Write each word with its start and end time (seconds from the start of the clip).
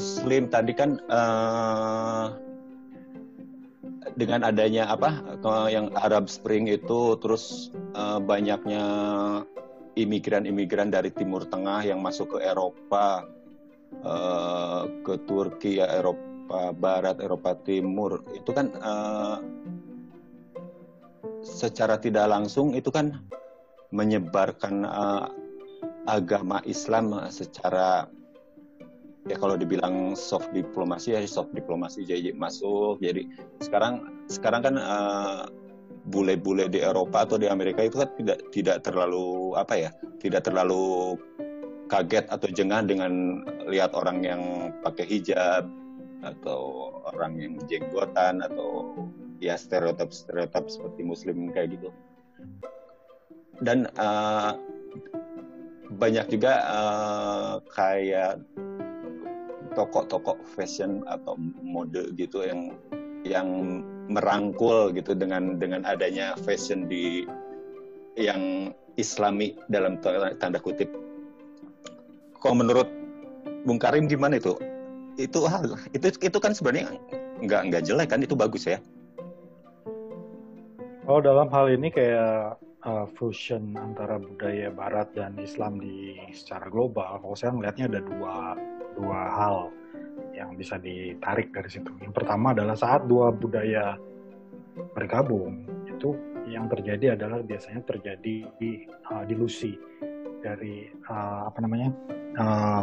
Muslim 0.00 0.48
tadi 0.48 0.72
kan 0.72 0.96
uh, 1.12 2.32
dengan 4.16 4.48
adanya 4.48 4.88
apa 4.88 5.20
yang 5.68 5.92
Arab 5.92 6.24
Spring 6.24 6.72
itu 6.72 7.20
terus 7.20 7.68
uh, 7.92 8.16
banyaknya 8.16 8.80
imigran-imigran 10.00 10.88
dari 10.88 11.12
Timur 11.12 11.44
Tengah 11.44 11.84
yang 11.84 12.00
masuk 12.00 12.32
ke 12.32 12.48
Eropa, 12.48 13.28
uh, 14.00 14.88
ke 15.04 15.20
Turki, 15.28 15.84
ya, 15.84 15.92
Eropa 15.92 16.72
Barat, 16.72 17.20
Eropa 17.20 17.52
Timur, 17.60 18.24
itu 18.32 18.56
kan 18.56 18.72
uh, 18.80 19.36
secara 21.44 22.00
tidak 22.00 22.24
langsung 22.24 22.72
itu 22.72 22.88
kan 22.88 23.20
menyebarkan 23.92 24.80
uh, 24.88 25.28
agama 26.08 26.64
Islam 26.64 27.12
secara 27.28 28.08
ya 29.28 29.36
kalau 29.36 29.58
dibilang 29.58 30.16
soft 30.16 30.48
diplomasi 30.56 31.12
ya 31.12 31.20
soft 31.28 31.52
diplomasi 31.52 32.06
jadi 32.08 32.32
masuk. 32.32 33.02
Jadi 33.04 33.28
sekarang 33.60 34.24
sekarang 34.30 34.62
kan 34.64 34.74
uh, 34.80 35.44
bule-bule 36.08 36.70
di 36.72 36.80
Eropa 36.80 37.28
atau 37.28 37.36
di 37.36 37.50
Amerika 37.50 37.84
itu 37.84 38.00
kan 38.00 38.08
tidak 38.16 38.38
tidak 38.54 38.76
terlalu 38.80 39.52
apa 39.58 39.74
ya 39.76 39.90
tidak 40.22 40.48
terlalu 40.48 41.16
kaget 41.90 42.24
atau 42.30 42.48
jengah 42.48 42.80
dengan 42.86 43.42
lihat 43.66 43.92
orang 43.92 44.22
yang 44.24 44.42
pakai 44.80 45.04
hijab 45.04 45.66
atau 46.22 46.92
orang 47.10 47.36
yang 47.36 47.54
jenggotan 47.66 48.40
atau 48.44 48.94
ya 49.42 49.56
stereotip 49.56 50.12
stereotip 50.14 50.70
seperti 50.70 51.02
muslim 51.04 51.50
kayak 51.52 51.76
gitu. 51.76 51.90
Dan 53.60 53.90
uh, 54.00 54.56
banyak 55.90 56.32
juga 56.32 56.64
uh, 56.64 57.54
kayak 57.74 58.40
toko-toko 59.74 60.36
fashion 60.56 61.02
atau 61.06 61.38
mode 61.62 62.14
gitu 62.18 62.42
yang 62.44 62.74
yang 63.22 63.48
merangkul 64.10 64.90
gitu 64.90 65.12
dengan 65.12 65.60
dengan 65.60 65.84
adanya 65.84 66.34
fashion 66.42 66.88
di 66.88 67.28
yang 68.18 68.72
islami 68.98 69.54
dalam 69.70 70.00
tanda 70.02 70.58
kutip. 70.58 70.90
Kalau 72.40 72.56
menurut 72.56 72.88
Bung 73.68 73.78
Karim 73.78 74.08
gimana 74.08 74.40
itu? 74.40 74.56
Itu 75.20 75.44
hal 75.44 75.76
itu 75.92 76.10
itu 76.18 76.38
kan 76.40 76.56
sebenarnya 76.56 76.96
nggak 77.44 77.60
nggak 77.70 77.82
jelek 77.84 78.08
kan 78.10 78.24
itu 78.24 78.32
bagus 78.34 78.64
ya. 78.66 78.80
Oh 81.08 81.18
dalam 81.18 81.50
hal 81.50 81.66
ini 81.72 81.90
kayak 81.90 82.60
uh, 82.86 83.06
fusion 83.18 83.74
antara 83.76 84.20
budaya 84.20 84.70
Barat 84.72 85.12
dan 85.16 85.36
Islam 85.40 85.80
di 85.80 86.16
secara 86.32 86.70
global, 86.70 87.18
kalau 87.20 87.36
saya 87.36 87.52
melihatnya 87.52 87.90
ada 87.90 88.00
dua 88.04 88.54
dua 88.96 89.20
hal 89.30 89.56
yang 90.34 90.54
bisa 90.56 90.80
ditarik 90.80 91.52
dari 91.52 91.68
situ. 91.68 91.90
Yang 92.00 92.14
pertama 92.16 92.56
adalah 92.56 92.76
saat 92.76 93.04
dua 93.04 93.34
budaya 93.34 93.98
bergabung, 94.96 95.66
itu 95.84 96.16
yang 96.48 96.66
terjadi 96.66 97.14
adalah 97.14 97.44
biasanya 97.44 97.82
terjadi 97.86 98.48
uh, 99.12 99.24
dilusi 99.26 99.76
dari 100.40 100.88
uh, 101.06 101.46
apa 101.46 101.58
namanya 101.62 101.90
uh, 102.40 102.82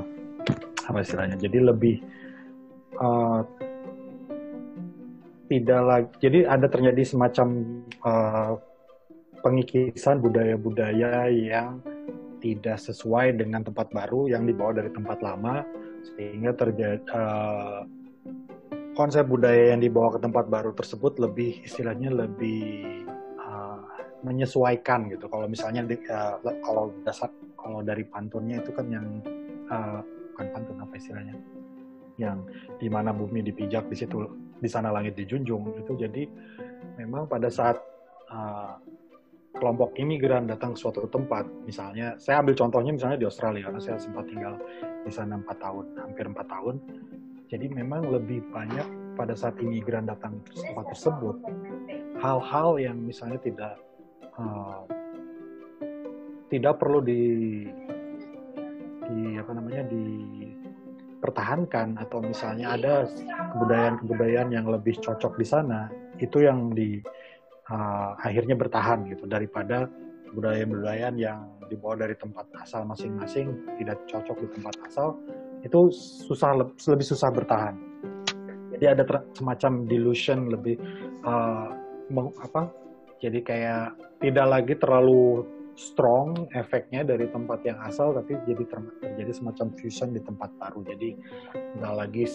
apa 0.87 0.97
istilahnya. 1.03 1.35
Jadi 1.35 1.57
lebih 1.59 1.95
uh, 3.01 3.41
tidak 5.47 5.81
lagi. 5.81 6.09
Jadi 6.21 6.39
ada 6.43 6.67
terjadi 6.67 7.03
semacam 7.03 7.47
uh, 8.03 8.53
pengikisan 9.41 10.19
budaya-budaya 10.19 11.31
yang 11.31 11.79
tidak 12.37 12.77
sesuai 12.77 13.33
dengan 13.39 13.65
tempat 13.65 13.89
baru 13.89 14.29
yang 14.29 14.45
dibawa 14.45 14.77
dari 14.77 14.93
tempat 14.93 15.23
lama 15.25 15.65
sehingga 16.15 16.55
terjadi 16.55 17.03
uh, 17.11 17.83
konsep 18.97 19.27
budaya 19.29 19.75
yang 19.75 19.81
dibawa 19.81 20.15
ke 20.15 20.19
tempat 20.23 20.45
baru 20.49 20.71
tersebut 20.73 21.21
lebih 21.21 21.61
istilahnya 21.61 22.09
lebih 22.09 23.05
uh, 23.37 23.81
menyesuaikan 24.23 25.11
gitu. 25.11 25.29
Kalau 25.29 25.45
misalnya 25.45 25.85
di, 25.85 25.97
uh, 26.07 26.39
kalau 26.63 26.95
dasar 27.03 27.29
kalau 27.57 27.83
dari 27.83 28.07
pantunnya 28.07 28.63
itu 28.63 28.71
kan 28.71 28.87
yang 28.87 29.07
uh, 29.67 30.01
bukan 30.33 30.47
pantun 30.53 30.77
apa 30.81 30.93
istilahnya 30.95 31.35
yang 32.17 32.41
di 32.81 32.89
mana 32.89 33.13
bumi 33.13 33.45
dipijak 33.45 33.85
di 33.89 33.97
situ 33.97 34.25
di 34.57 34.69
sana 34.69 34.89
langit 34.89 35.13
dijunjung 35.13 35.77
itu 35.77 35.93
jadi 35.93 36.23
memang 36.97 37.29
pada 37.29 37.45
saat 37.53 37.77
uh, 38.33 38.81
kelompok 39.57 39.97
imigran 39.97 40.49
datang 40.49 40.73
ke 40.73 40.79
suatu 40.79 41.05
tempat, 41.09 41.45
misalnya 41.65 42.15
saya 42.21 42.41
ambil 42.41 42.55
contohnya 42.57 42.91
misalnya 42.93 43.17
di 43.17 43.27
Australia 43.27 43.65
karena 43.67 43.81
saya 43.81 43.97
sempat 43.97 44.25
tinggal 44.29 44.57
di 45.03 45.11
sana 45.11 45.35
empat 45.37 45.57
tahun, 45.59 45.85
hampir 45.97 46.25
empat 46.29 46.47
tahun. 46.49 46.75
Jadi 47.47 47.65
memang 47.71 48.11
lebih 48.11 48.43
banyak 48.51 48.87
pada 49.17 49.33
saat 49.33 49.57
imigran 49.57 50.05
datang 50.05 50.37
ke 50.45 50.61
tempat 50.61 50.93
tersebut 50.93 51.41
hal-hal 52.21 52.77
yang 52.77 53.01
misalnya 53.01 53.41
tidak 53.41 53.81
uh, 54.37 54.85
tidak 56.53 56.77
perlu 56.77 57.01
di 57.01 57.65
di 59.07 59.39
apa 59.39 59.55
namanya 59.55 59.87
dipertahankan 59.87 61.95
atau 61.97 62.21
misalnya 62.21 62.75
ada 62.75 63.07
kebudayaan-kebudayaan 63.55 64.51
yang 64.51 64.67
lebih 64.69 64.99
cocok 64.99 65.39
di 65.39 65.45
sana 65.47 65.87
itu 66.19 66.43
yang 66.43 66.73
di 66.73 66.99
uh, 67.71 68.17
akhirnya 68.19 68.55
bertahan 68.55 69.07
gitu. 69.11 69.27
Daripada 69.27 69.87
budaya-budaya 70.31 71.11
yang 71.15 71.47
dibawa 71.71 71.99
dari 71.99 72.15
tempat 72.15 72.47
asal 72.59 72.83
masing-masing 72.83 73.55
tidak 73.79 73.99
cocok 74.07 74.37
di 74.43 74.47
tempat 74.59 74.75
asal 74.87 75.15
itu 75.63 75.91
susah 76.27 76.55
lebih 76.63 77.07
susah 77.07 77.29
bertahan. 77.31 77.75
Jadi 78.77 78.85
ada 78.85 79.03
semacam 79.33 79.89
delusion 79.89 80.53
lebih 80.53 80.77
uh, 81.25 81.73
apa? 82.43 82.69
Jadi 83.17 83.41
kayak 83.41 83.97
tidak 84.21 84.45
lagi 84.45 84.73
terlalu 84.77 85.41
strong 85.77 86.49
efeknya 86.57 87.05
dari 87.05 87.29
tempat 87.29 87.61
yang 87.61 87.77
asal 87.85 88.09
tapi 88.09 88.33
jadi 88.49 88.65
terjadi 89.05 89.29
semacam 89.29 89.67
fusion 89.77 90.09
di 90.09 90.21
tempat 90.25 90.49
baru. 90.57 90.81
Jadi 90.81 91.13
nggak 91.77 91.93
lagi 91.93 92.25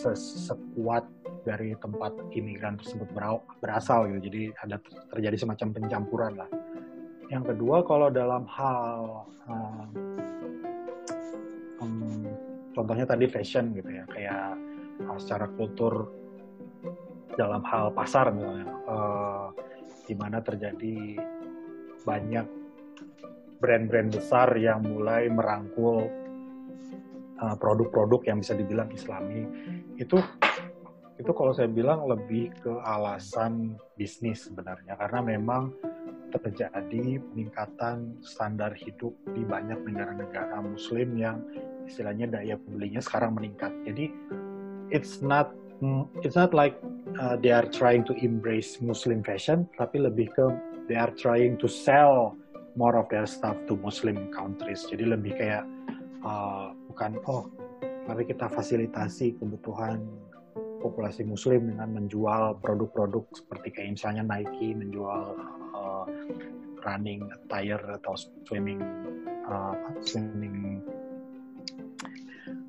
sekuat 0.47 1.05
dari 1.43 1.75
tempat 1.83 2.15
imigran 2.31 2.79
tersebut 2.79 3.11
berasal 3.59 4.07
gitu. 4.15 4.31
Jadi 4.31 4.43
ada 4.63 4.79
terjadi 5.11 5.37
semacam 5.43 5.69
pencampuran 5.75 6.33
lah. 6.39 6.51
Yang 7.35 7.45
kedua 7.51 7.83
kalau 7.83 8.09
dalam 8.15 8.47
hal 8.47 9.27
um, 9.51 9.91
contohnya 12.73 13.05
tadi 13.05 13.27
fashion 13.27 13.75
gitu 13.75 13.91
ya 13.91 14.05
kayak 14.07 14.55
uh, 15.03 15.19
secara 15.19 15.51
kultur 15.59 16.15
dalam 17.35 17.65
hal 17.67 17.91
pasar 17.91 18.31
misalnya 18.31 18.69
uh, 18.87 19.49
di 20.07 20.15
mana 20.15 20.39
terjadi 20.45 21.17
banyak 22.05 22.62
brand-brand 23.63 24.11
besar 24.11 24.53
yang 24.59 24.83
mulai 24.83 25.31
merangkul 25.31 26.11
uh, 27.39 27.57
produk-produk 27.59 28.21
uh, 28.23 28.27
yang 28.33 28.39
bisa 28.43 28.59
dibilang 28.59 28.91
islami 28.91 29.47
itu 30.01 30.19
itu 31.23 31.31
kalau 31.31 31.55
saya 31.55 31.71
bilang 31.71 32.09
lebih 32.11 32.51
ke 32.59 32.73
alasan 32.83 33.79
bisnis 33.95 34.51
sebenarnya. 34.51 34.99
Karena 34.99 35.23
memang 35.23 35.71
terjadi 36.33 37.21
peningkatan 37.21 38.19
standar 38.25 38.73
hidup 38.75 39.13
di 39.37 39.45
banyak 39.45 39.85
negara-negara 39.85 40.65
muslim 40.65 41.15
yang 41.15 41.45
istilahnya 41.85 42.27
daya 42.27 42.57
belinya 42.57 42.99
sekarang 42.99 43.37
meningkat. 43.39 43.71
Jadi 43.85 44.11
it's 44.91 45.23
not 45.23 45.55
it's 46.25 46.35
not 46.35 46.51
like 46.51 46.75
uh, 47.21 47.37
they 47.39 47.55
are 47.55 47.69
trying 47.69 48.03
to 48.03 48.17
embrace 48.19 48.81
muslim 48.81 49.21
fashion 49.21 49.69
tapi 49.77 50.01
lebih 50.01 50.33
ke 50.33 50.47
they 50.89 50.97
are 50.97 51.13
trying 51.15 51.59
to 51.61 51.69
sell 51.69 52.33
more 52.75 52.97
of 52.97 53.09
their 53.13 53.29
stuff 53.29 53.57
to 53.69 53.77
Muslim 53.81 54.33
countries. 54.33 54.85
Jadi 54.89 55.05
lebih 55.05 55.37
kayak 55.37 55.65
uh, 56.25 56.73
bukan 56.89 57.21
oh 57.29 57.49
mari 58.09 58.27
kita 58.27 58.51
fasilitasi 58.51 59.39
kebutuhan 59.39 60.03
populasi 60.83 61.23
Muslim 61.23 61.71
dengan 61.71 61.95
menjual 61.95 62.59
produk-produk 62.59 63.25
seperti 63.31 63.69
kayak 63.71 63.95
misalnya 63.95 64.23
Nike 64.27 64.75
menjual 64.75 65.39
uh, 65.77 66.07
running 66.83 67.31
attire 67.31 67.83
atau 68.03 68.19
swimming 68.43 68.83
uh, 69.47 69.75
swimming 70.03 70.83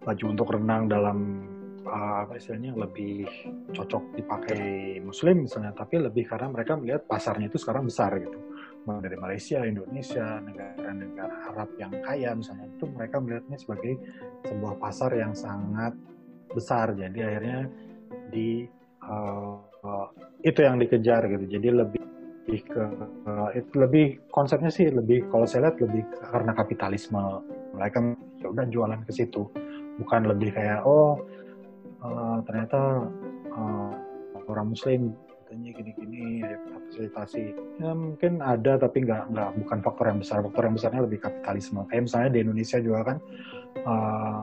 baju 0.06 0.26
untuk 0.30 0.54
renang 0.54 0.92
dalam 0.92 1.18
uh, 1.88 2.28
apa 2.28 2.38
istilahnya 2.38 2.76
lebih 2.78 3.26
cocok 3.74 4.20
dipakai 4.20 5.00
Muslim 5.02 5.48
misalnya, 5.48 5.74
tapi 5.74 5.98
lebih 5.98 6.28
karena 6.28 6.52
mereka 6.52 6.78
melihat 6.78 7.08
pasarnya 7.08 7.50
itu 7.50 7.58
sekarang 7.58 7.88
besar 7.90 8.14
gitu 8.20 8.53
dari 8.84 9.16
Malaysia, 9.16 9.64
Indonesia, 9.64 10.44
negara-negara 10.44 11.36
Arab 11.56 11.70
yang 11.80 11.94
kaya 12.04 12.36
misalnya 12.36 12.68
itu 12.68 12.86
mereka 12.92 13.16
melihatnya 13.24 13.58
sebagai 13.58 13.94
sebuah 14.44 14.76
pasar 14.80 15.12
yang 15.16 15.32
sangat 15.32 15.96
besar. 16.52 16.92
Jadi 16.92 17.20
akhirnya 17.24 17.72
di 18.28 18.68
uh, 19.08 19.56
uh, 19.88 20.08
itu 20.44 20.60
yang 20.60 20.78
dikejar 20.84 21.32
gitu. 21.32 21.46
Jadi 21.48 21.68
lebih 21.72 22.04
lebih 22.44 22.60
ke 22.68 22.84
uh, 23.24 23.50
itu 23.56 23.72
lebih 23.80 24.06
konsepnya 24.28 24.68
sih 24.68 24.92
lebih 24.92 25.32
kalau 25.32 25.48
saya 25.48 25.72
lihat 25.72 25.80
lebih 25.80 26.04
karena 26.28 26.52
kapitalisme 26.52 27.40
mereka 27.72 28.04
ya 28.44 28.68
jualan 28.68 29.00
ke 29.08 29.12
situ 29.16 29.48
bukan 30.04 30.28
lebih 30.28 30.52
kayak 30.52 30.84
oh 30.84 31.24
uh, 32.04 32.44
ternyata 32.44 33.08
uh, 33.48 33.96
orang 34.52 34.76
Muslim 34.76 35.16
katanya 35.54 35.70
gini-gini 35.78 36.42
fasilitasi. 36.42 37.44
Ya 37.78 37.94
mungkin 37.94 38.42
ada 38.42 38.74
tapi 38.82 39.06
nggak 39.06 39.30
nggak 39.30 39.50
bukan 39.62 39.80
faktor 39.86 40.06
yang 40.10 40.20
besar. 40.26 40.42
Faktor 40.42 40.64
yang 40.66 40.76
besarnya 40.82 41.02
lebih 41.06 41.20
kapitalisme. 41.22 41.86
Kayak 41.94 42.04
misalnya 42.10 42.30
di 42.34 42.40
Indonesia 42.42 42.78
juga 42.82 43.00
kan 43.06 43.18
uh, 43.86 44.40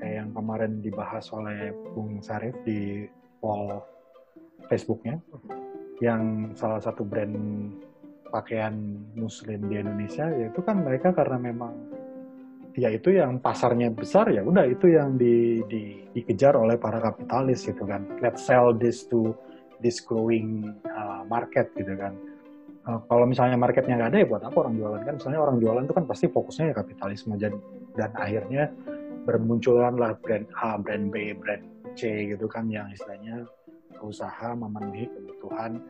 kayak 0.00 0.14
yang 0.24 0.30
kemarin 0.32 0.72
dibahas 0.80 1.24
oleh 1.36 1.76
Bung 1.92 2.24
Sarif 2.24 2.56
di 2.64 3.04
wall 3.44 3.84
Facebooknya 4.72 5.20
yang 6.00 6.56
salah 6.56 6.80
satu 6.80 7.04
brand 7.04 7.36
pakaian 8.32 8.72
muslim 9.12 9.68
di 9.68 9.84
Indonesia 9.84 10.32
yaitu 10.32 10.64
kan 10.64 10.80
mereka 10.80 11.12
karena 11.12 11.36
memang 11.36 11.76
ya 12.72 12.88
itu 12.88 13.12
yang 13.12 13.36
pasarnya 13.36 13.92
besar 13.92 14.32
ya 14.32 14.40
udah 14.40 14.64
itu 14.64 14.90
yang 14.90 15.20
di, 15.20 15.60
di, 15.68 16.08
dikejar 16.16 16.56
oleh 16.56 16.80
para 16.80 17.04
kapitalis 17.04 17.68
gitu 17.68 17.84
kan. 17.84 18.08
Let's 18.24 18.48
sell 18.48 18.72
this 18.72 19.04
to 19.12 19.36
this 19.84 20.00
growing 20.00 20.72
uh, 20.88 21.20
market 21.28 21.68
gitu 21.76 21.92
kan. 22.00 22.16
Uh, 22.88 23.00
kalau 23.08 23.28
misalnya 23.28 23.60
marketnya 23.60 24.00
nggak 24.00 24.10
ada 24.16 24.18
ya 24.24 24.26
buat 24.28 24.42
apa 24.44 24.56
orang 24.64 24.74
jualan 24.80 25.02
kan? 25.04 25.14
Misalnya 25.20 25.40
orang 25.44 25.56
jualan 25.60 25.82
itu 25.84 25.94
kan 25.94 26.04
pasti 26.08 26.26
fokusnya 26.32 26.72
ya 26.72 26.74
kapitalisme. 26.80 27.36
Dan 27.36 27.60
dan 27.92 28.10
akhirnya 28.16 28.72
bermunculan 29.28 30.00
lah 30.00 30.16
brand 30.20 30.48
A 30.56 30.80
brand 30.80 31.12
B 31.12 31.36
brand 31.36 31.64
C 31.92 32.32
gitu 32.32 32.48
kan 32.48 32.68
yang 32.72 32.88
istilahnya 32.88 33.44
usaha 34.04 34.52
memenuhi 34.52 35.08
kebutuhan 35.08 35.80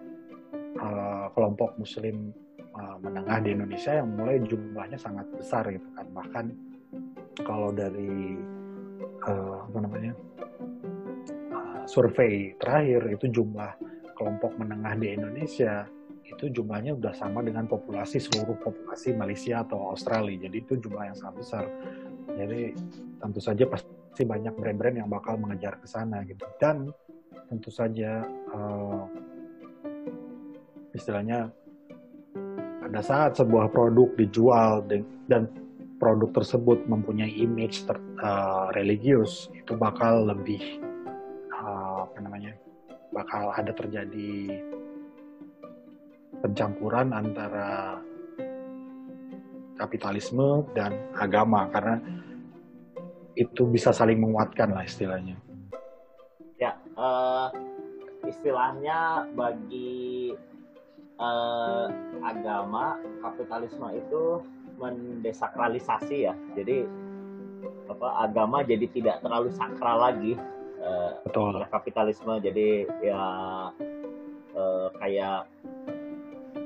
uh, 0.78 1.26
kelompok 1.34 1.74
muslim 1.78 2.30
uh, 2.78 2.96
menengah 3.02 3.42
di 3.42 3.50
Indonesia 3.58 3.92
yang 3.98 4.14
mulai 4.14 4.38
jumlahnya 4.42 4.98
sangat 4.98 5.26
besar 5.34 5.66
gitu 5.70 5.86
kan. 5.98 6.06
Bahkan 6.14 6.44
kalau 7.42 7.74
dari 7.74 8.38
uh, 9.26 9.66
apa 9.66 9.78
namanya 9.82 10.12
survei 11.84 12.56
terakhir 12.56 13.08
itu 13.12 13.30
jumlah 13.30 13.72
kelompok 14.14 14.56
menengah 14.56 14.94
di 14.96 15.08
Indonesia 15.14 15.84
itu 16.24 16.48
jumlahnya 16.48 16.96
sudah 16.96 17.14
sama 17.14 17.44
dengan 17.44 17.68
populasi 17.68 18.16
seluruh 18.16 18.56
populasi 18.56 19.12
Malaysia 19.12 19.60
atau 19.60 19.92
Australia. 19.92 20.48
Jadi 20.48 20.56
itu 20.56 20.74
jumlah 20.80 21.12
yang 21.12 21.16
sangat 21.16 21.36
besar. 21.44 21.64
Jadi 22.32 22.72
tentu 23.20 23.40
saja 23.44 23.64
pasti 23.68 24.22
banyak 24.24 24.56
brand-brand 24.56 25.04
yang 25.04 25.10
bakal 25.12 25.36
mengejar 25.36 25.76
ke 25.76 25.84
sana 25.84 26.24
gitu. 26.24 26.48
Dan 26.56 26.88
tentu 27.52 27.68
saja 27.68 28.24
uh, 28.56 29.04
istilahnya 30.96 31.52
pada 32.80 33.00
saat 33.04 33.36
sebuah 33.36 33.68
produk 33.68 34.08
dijual 34.16 34.80
dan 35.28 35.44
produk 36.00 36.40
tersebut 36.40 36.88
mempunyai 36.88 37.32
image 37.36 37.84
ter, 37.84 38.00
uh, 38.20 38.72
religius 38.72 39.52
itu 39.52 39.76
bakal 39.76 40.24
lebih 40.24 40.80
apa 42.14 42.22
namanya 42.22 42.54
bakal 43.10 43.50
ada 43.50 43.74
terjadi 43.74 44.62
pencampuran 46.38 47.10
antara 47.10 47.98
kapitalisme 49.74 50.62
dan 50.78 50.94
agama 51.18 51.66
karena 51.74 51.98
itu 53.34 53.66
bisa 53.66 53.90
saling 53.90 54.22
menguatkan 54.22 54.70
lah 54.70 54.86
istilahnya. 54.86 55.34
Uh, 56.94 57.50
istilahnya 58.22 59.26
bagi 59.34 60.30
uh, 61.18 61.90
agama 62.22 62.94
kapitalisme 63.18 63.90
itu 63.98 64.38
mendesakralisasi 64.78 66.30
ya. 66.30 66.38
Jadi 66.54 66.86
apa 67.90 68.30
agama 68.30 68.62
jadi 68.62 68.86
tidak 68.94 69.26
terlalu 69.26 69.50
sakral 69.58 70.06
lagi 70.06 70.38
uh, 70.84 71.10
Betul. 71.24 71.64
Ya, 71.64 71.68
kapitalisme 71.72 72.32
jadi 72.44 72.68
ya 73.00 73.24
uh, 74.54 74.88
kayak 75.00 75.48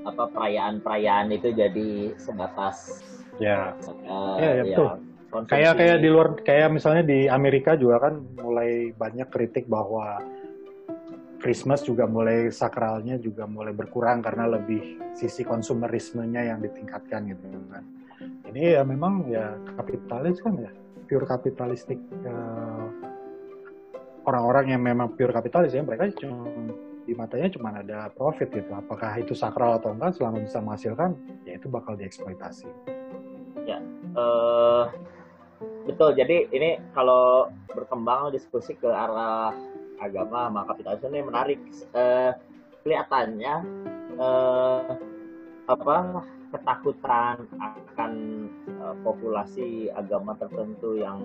apa 0.05 0.25
perayaan-perayaan 0.31 1.33
itu 1.33 1.49
jadi 1.53 1.89
sebatas 2.21 3.03
ya 3.39 3.73
uh, 4.09 4.37
ya, 4.37 4.51
ya, 4.51 4.53
ya 4.61 4.65
betul 4.65 4.89
Konsumsi. 5.29 5.61
Kayak 5.61 5.75
kayak 5.77 5.99
di 6.01 6.09
luar 6.09 6.29
kayak 6.41 6.69
misalnya 6.73 7.05
di 7.05 7.29
Amerika 7.29 7.77
juga 7.77 8.09
kan 8.09 8.17
mulai 8.41 8.97
banyak 8.97 9.29
kritik 9.29 9.69
bahwa 9.69 10.25
Christmas 11.37 11.85
juga 11.85 12.09
mulai 12.09 12.49
sakralnya 12.49 13.21
juga 13.21 13.45
mulai 13.45 13.77
berkurang 13.77 14.25
karena 14.25 14.49
lebih 14.57 15.13
sisi 15.13 15.45
konsumerismenya 15.45 16.49
yang 16.49 16.65
ditingkatkan 16.65 17.29
gitu 17.29 17.45
kan. 17.69 17.85
Ini 18.49 18.81
ya 18.81 18.83
memang 18.89 19.29
ya 19.29 19.53
kapitalis 19.77 20.41
kan 20.41 20.57
ya 20.57 20.73
pure 21.05 21.29
kapitalistik 21.29 22.01
uh, 22.25 22.89
orang-orang 24.29 24.77
yang 24.77 24.83
memang 24.85 25.17
pure 25.17 25.33
kapitalis 25.33 25.73
ya 25.73 25.81
mereka 25.81 26.13
cuma 26.21 26.49
di 27.09 27.17
matanya 27.17 27.49
cuma 27.49 27.73
ada 27.73 28.13
profit 28.13 28.53
gitu. 28.53 28.69
Apakah 28.77 29.17
itu 29.17 29.33
sakral 29.33 29.81
atau 29.81 29.97
enggak 29.97 30.21
selama 30.21 30.45
bisa 30.45 30.61
menghasilkan 30.61 31.17
ya 31.49 31.57
itu 31.57 31.67
bakal 31.73 31.97
dieksploitasi. 31.97 32.69
Ya, 33.65 33.81
uh, 34.13 34.93
betul 35.89 36.13
jadi 36.13 36.49
ini 36.53 36.77
kalau 36.93 37.49
berkembang 37.73 38.37
diskusi 38.37 38.77
ke 38.77 38.89
arah 38.89 39.57
agama 39.99 40.49
sama 40.49 40.61
kapitalisme 40.69 41.11
ini 41.11 41.23
menarik 41.27 41.61
eh, 41.95 42.33
kelihatannya 42.87 43.55
eh, 44.19 44.81
apa 45.69 45.97
ketakutan 46.55 47.37
akan 47.59 48.13
eh, 48.69 48.95
populasi 49.03 49.91
agama 49.93 50.39
tertentu 50.39 50.97
yang 50.97 51.21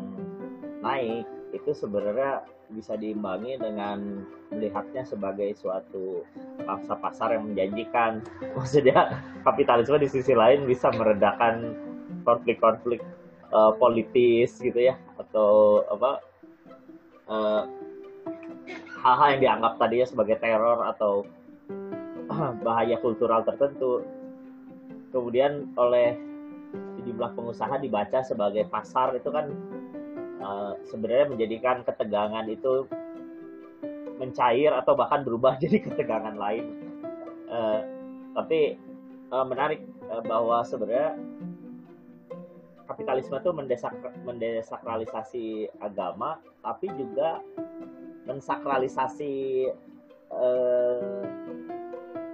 naik 0.84 1.28
itu 1.54 1.72
sebenarnya 1.72 2.42
bisa 2.74 2.98
diimbangi 2.98 3.62
dengan 3.62 4.26
melihatnya 4.50 5.06
sebagai 5.06 5.54
suatu 5.54 6.26
pangsa 6.66 6.98
pasar 6.98 7.38
yang 7.38 7.54
menjanjikan. 7.54 8.26
Maksudnya 8.58 9.22
kapitalisme 9.46 10.02
di 10.02 10.10
sisi 10.10 10.34
lain 10.34 10.66
bisa 10.66 10.90
meredakan 10.90 11.78
konflik-konflik 12.26 13.00
uh, 13.54 13.78
politis 13.78 14.58
gitu 14.58 14.90
ya 14.90 14.98
atau 15.22 15.84
apa 15.88 16.12
uh, 17.30 17.64
hal-hal 19.04 19.28
yang 19.38 19.42
dianggap 19.42 19.74
tadinya 19.78 20.08
sebagai 20.10 20.42
teror 20.42 20.82
atau 20.90 21.28
bahaya 22.66 22.98
kultural 23.00 23.46
tertentu. 23.46 24.02
Kemudian 25.14 25.70
oleh 25.78 26.18
sejumlah 26.98 27.38
pengusaha 27.38 27.78
dibaca 27.78 28.26
sebagai 28.26 28.66
pasar 28.66 29.14
itu 29.14 29.30
kan 29.30 29.54
uh, 30.44 30.76
sebenarnya 30.92 31.32
menjadikan 31.32 31.88
ketegangan 31.88 32.46
itu 32.52 32.86
mencair 34.20 34.76
atau 34.76 34.94
bahkan 34.94 35.24
berubah 35.24 35.56
jadi 35.64 35.80
ketegangan 35.80 36.36
lain. 36.36 36.66
Uh, 37.48 37.80
tapi 38.36 38.76
uh, 39.32 39.46
menarik 39.48 39.82
uh, 40.12 40.22
bahwa 40.22 40.62
sebenarnya 40.68 41.16
kapitalisme 42.88 43.40
itu 43.40 43.52
mendesak 43.56 43.96
mendesakralisasi 44.28 45.72
agama 45.80 46.38
tapi 46.62 46.92
juga 46.94 47.40
mensakralisasi 48.28 49.68
eh, 50.32 51.24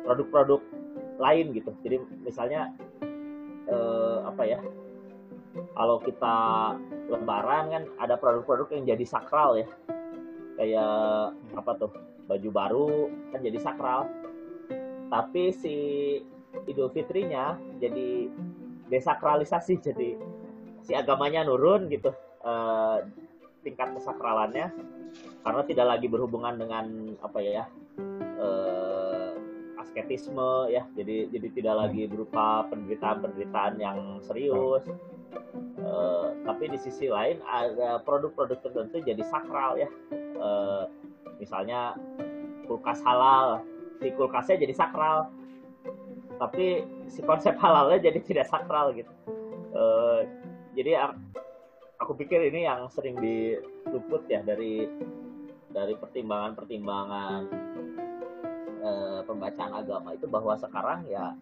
produk-produk 0.06 0.62
lain 1.20 1.46
gitu. 1.54 1.72
Jadi 1.86 1.98
misalnya 2.22 2.74
eh, 3.70 4.18
apa 4.26 4.44
ya 4.46 4.60
kalau 5.74 5.98
kita 6.04 6.36
lebaran 7.10 7.64
kan 7.72 7.84
ada 8.00 8.16
produk-produk 8.20 8.68
yang 8.76 8.84
jadi 8.96 9.06
sakral 9.06 9.60
ya. 9.60 9.68
Kayak 10.60 11.34
apa 11.56 11.72
tuh? 11.80 11.92
Baju 12.30 12.50
baru 12.54 12.90
kan 13.34 13.40
jadi 13.42 13.58
sakral. 13.58 14.06
Tapi 15.10 15.50
si 15.56 15.76
Idul 16.70 16.94
Fitrinya 16.94 17.58
jadi 17.82 18.30
desakralisasi 18.90 19.74
jadi 19.82 20.18
si 20.86 20.92
agamanya 20.94 21.46
nurun 21.46 21.90
gitu 21.90 22.14
uh, 22.46 23.02
tingkat 23.66 23.98
kesakralannya. 23.98 24.70
Karena 25.42 25.62
tidak 25.66 25.86
lagi 25.98 26.06
berhubungan 26.06 26.54
dengan 26.62 27.18
apa 27.26 27.40
ya 27.42 27.66
uh, 28.38 29.34
asketisme 29.82 30.70
ya. 30.70 30.86
Jadi 30.94 31.34
jadi 31.34 31.48
tidak 31.50 31.76
lagi 31.88 32.06
berupa 32.06 32.70
penderitaan-penderitaan 32.70 33.74
yang 33.82 34.22
serius 34.22 34.86
uh, 35.84 36.34
tapi 36.46 36.70
di 36.72 36.78
sisi 36.80 37.10
lain 37.10 37.42
ada 37.46 38.02
produk-produk 38.04 38.60
tertentu 38.62 39.02
jadi 39.04 39.24
sakral 39.28 39.78
ya. 39.80 39.90
Uh, 40.40 40.88
misalnya 41.40 41.96
kulkas 42.68 43.02
halal 43.04 43.64
si 44.00 44.12
kulkasnya 44.16 44.62
jadi 44.62 44.74
sakral. 44.76 45.28
Tapi 46.40 46.88
si 47.12 47.20
konsep 47.26 47.60
halalnya 47.60 48.00
jadi 48.00 48.20
tidak 48.24 48.48
sakral 48.48 48.96
gitu. 48.96 49.12
Uh, 49.76 50.24
jadi 50.74 51.12
aku 52.00 52.16
pikir 52.16 52.48
ini 52.48 52.64
yang 52.64 52.88
sering 52.88 53.20
diluput 53.20 54.24
ya 54.32 54.40
dari 54.42 54.88
dari 55.70 55.94
pertimbangan-pertimbangan 56.00 57.42
uh, 58.82 59.22
pembacaan 59.28 59.74
agama 59.76 60.16
itu 60.16 60.26
bahwa 60.26 60.56
sekarang 60.58 61.06
ya 61.06 61.36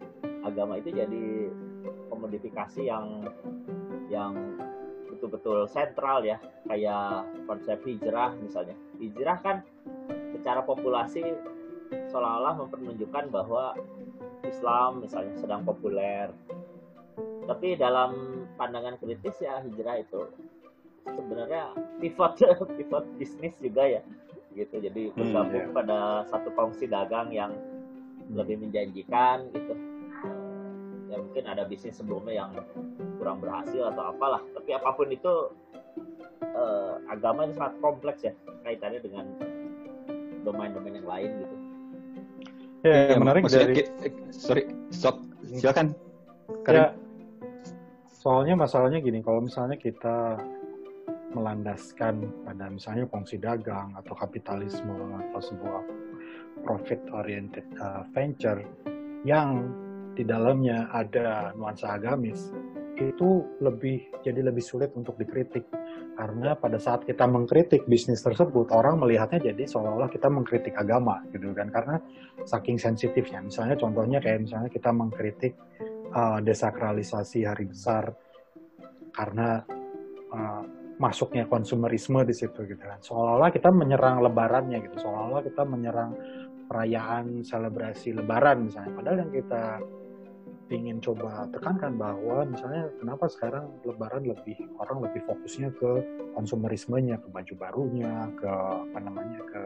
agama 0.44 0.76
itu 0.76 0.92
jadi 0.92 1.48
komodifikasi 2.10 2.82
yang 2.84 3.24
yang 4.08 4.34
betul-betul 5.08 5.68
sentral 5.68 6.24
ya. 6.24 6.36
Kayak 6.68 7.28
konsep 7.48 7.78
hijrah 7.84 8.36
misalnya. 8.40 8.76
Hijrah 9.00 9.38
kan 9.40 9.56
secara 10.36 10.64
populasi 10.64 11.24
seolah-olah 12.12 12.60
mempertunjukkan 12.64 13.24
bahwa 13.32 13.72
Islam 14.44 15.04
misalnya 15.04 15.34
sedang 15.40 15.64
populer. 15.64 16.32
Tapi 17.48 17.80
dalam 17.80 18.44
pandangan 18.60 19.00
kritis 19.00 19.40
ya 19.40 19.64
hijrah 19.64 20.04
itu 20.04 20.28
sebenarnya 21.08 21.72
pivot 21.96 22.36
pivot 22.76 23.04
bisnis 23.16 23.56
juga 23.58 23.88
ya 23.88 24.02
gitu. 24.52 24.76
Jadi 24.78 25.14
bergabung 25.16 25.72
hmm, 25.72 25.72
yeah. 25.72 25.76
pada 25.76 25.98
satu 26.28 26.52
fungsi 26.52 26.84
dagang 26.90 27.32
yang 27.32 27.56
lebih 28.28 28.60
menjanjikan 28.60 29.48
gitu. 29.56 29.72
ya 29.72 29.87
mungkin 31.28 31.44
ada 31.44 31.68
bisnis 31.68 32.00
sebelumnya 32.00 32.40
yang 32.40 32.50
kurang 33.20 33.44
berhasil 33.44 33.92
atau 33.92 34.16
apalah. 34.16 34.40
Tapi 34.56 34.70
apa 34.72 34.90
pun 34.96 35.12
itu 35.12 35.32
eh, 36.40 36.94
agama 37.12 37.44
itu 37.44 37.54
sangat 37.60 37.74
kompleks 37.84 38.20
ya 38.24 38.32
kaitannya 38.64 39.00
dengan 39.04 39.24
domain-domain 40.42 41.04
yang 41.04 41.08
lain 41.08 41.30
gitu. 41.44 41.56
Ya, 42.88 43.12
ya 43.12 43.16
menarik 43.20 43.44
dari 43.44 43.84
sorry 44.32 44.72
stop. 44.88 45.20
Silakan 45.44 45.92
ya 46.68 46.96
soalnya 48.18 48.58
masalahnya 48.58 48.98
gini 48.98 49.22
kalau 49.22 49.44
misalnya 49.44 49.78
kita 49.78 50.36
melandaskan 51.32 52.24
pada 52.44 52.72
misalnya 52.72 53.04
fungsi 53.08 53.36
dagang 53.36 53.92
atau 53.94 54.16
kapitalisme 54.16 54.90
atau 55.28 55.40
sebuah 55.40 55.82
profit 56.64 57.00
oriented 57.14 57.64
uh, 57.78 58.02
venture 58.16 58.64
yang 59.22 59.70
di 60.18 60.26
dalamnya 60.26 60.90
ada 60.90 61.54
nuansa 61.54 61.94
agamis 61.94 62.50
itu 62.98 63.46
lebih 63.62 64.10
jadi 64.26 64.42
lebih 64.42 64.58
sulit 64.58 64.90
untuk 64.98 65.14
dikritik. 65.14 65.70
Karena 66.18 66.58
pada 66.58 66.82
saat 66.82 67.06
kita 67.06 67.30
mengkritik 67.30 67.86
bisnis 67.86 68.18
tersebut 68.26 68.74
orang 68.74 68.98
melihatnya 68.98 69.54
jadi 69.54 69.62
seolah-olah 69.70 70.10
kita 70.10 70.26
mengkritik 70.26 70.74
agama 70.74 71.22
gitu 71.30 71.54
kan. 71.54 71.70
Karena 71.70 72.02
saking 72.42 72.74
sensitifnya 72.74 73.38
misalnya 73.38 73.78
contohnya 73.78 74.18
kayak 74.18 74.42
misalnya 74.42 74.66
kita 74.66 74.90
mengkritik 74.90 75.54
uh, 76.10 76.42
desakralisasi 76.42 77.46
hari 77.46 77.70
besar 77.70 78.10
karena 79.14 79.62
uh, 80.34 80.62
masuknya 80.98 81.46
konsumerisme 81.46 82.26
di 82.26 82.34
situ 82.34 82.66
gitu 82.66 82.82
kan. 82.82 82.98
Seolah-olah 82.98 83.54
kita 83.54 83.70
menyerang 83.70 84.18
lebarannya 84.26 84.82
gitu. 84.82 85.06
Seolah-olah 85.06 85.46
kita 85.46 85.62
menyerang 85.62 86.10
perayaan 86.66 87.46
selebrasi 87.46 88.18
lebaran 88.18 88.66
misalnya. 88.66 88.92
Padahal 88.98 89.18
yang 89.22 89.32
kita 89.32 89.62
ingin 90.68 91.00
coba 91.00 91.48
tekankan 91.48 91.96
bahwa 91.96 92.44
misalnya 92.44 92.92
kenapa 93.00 93.24
sekarang 93.32 93.72
lebaran 93.88 94.28
lebih 94.28 94.56
orang 94.76 95.08
lebih 95.08 95.24
fokusnya 95.24 95.72
ke 95.72 95.90
konsumerismenya, 96.36 97.16
ke 97.20 97.28
baju 97.32 97.54
barunya, 97.56 98.28
ke 98.36 98.48
apa 98.92 98.98
namanya 99.00 99.40
ke 99.48 99.62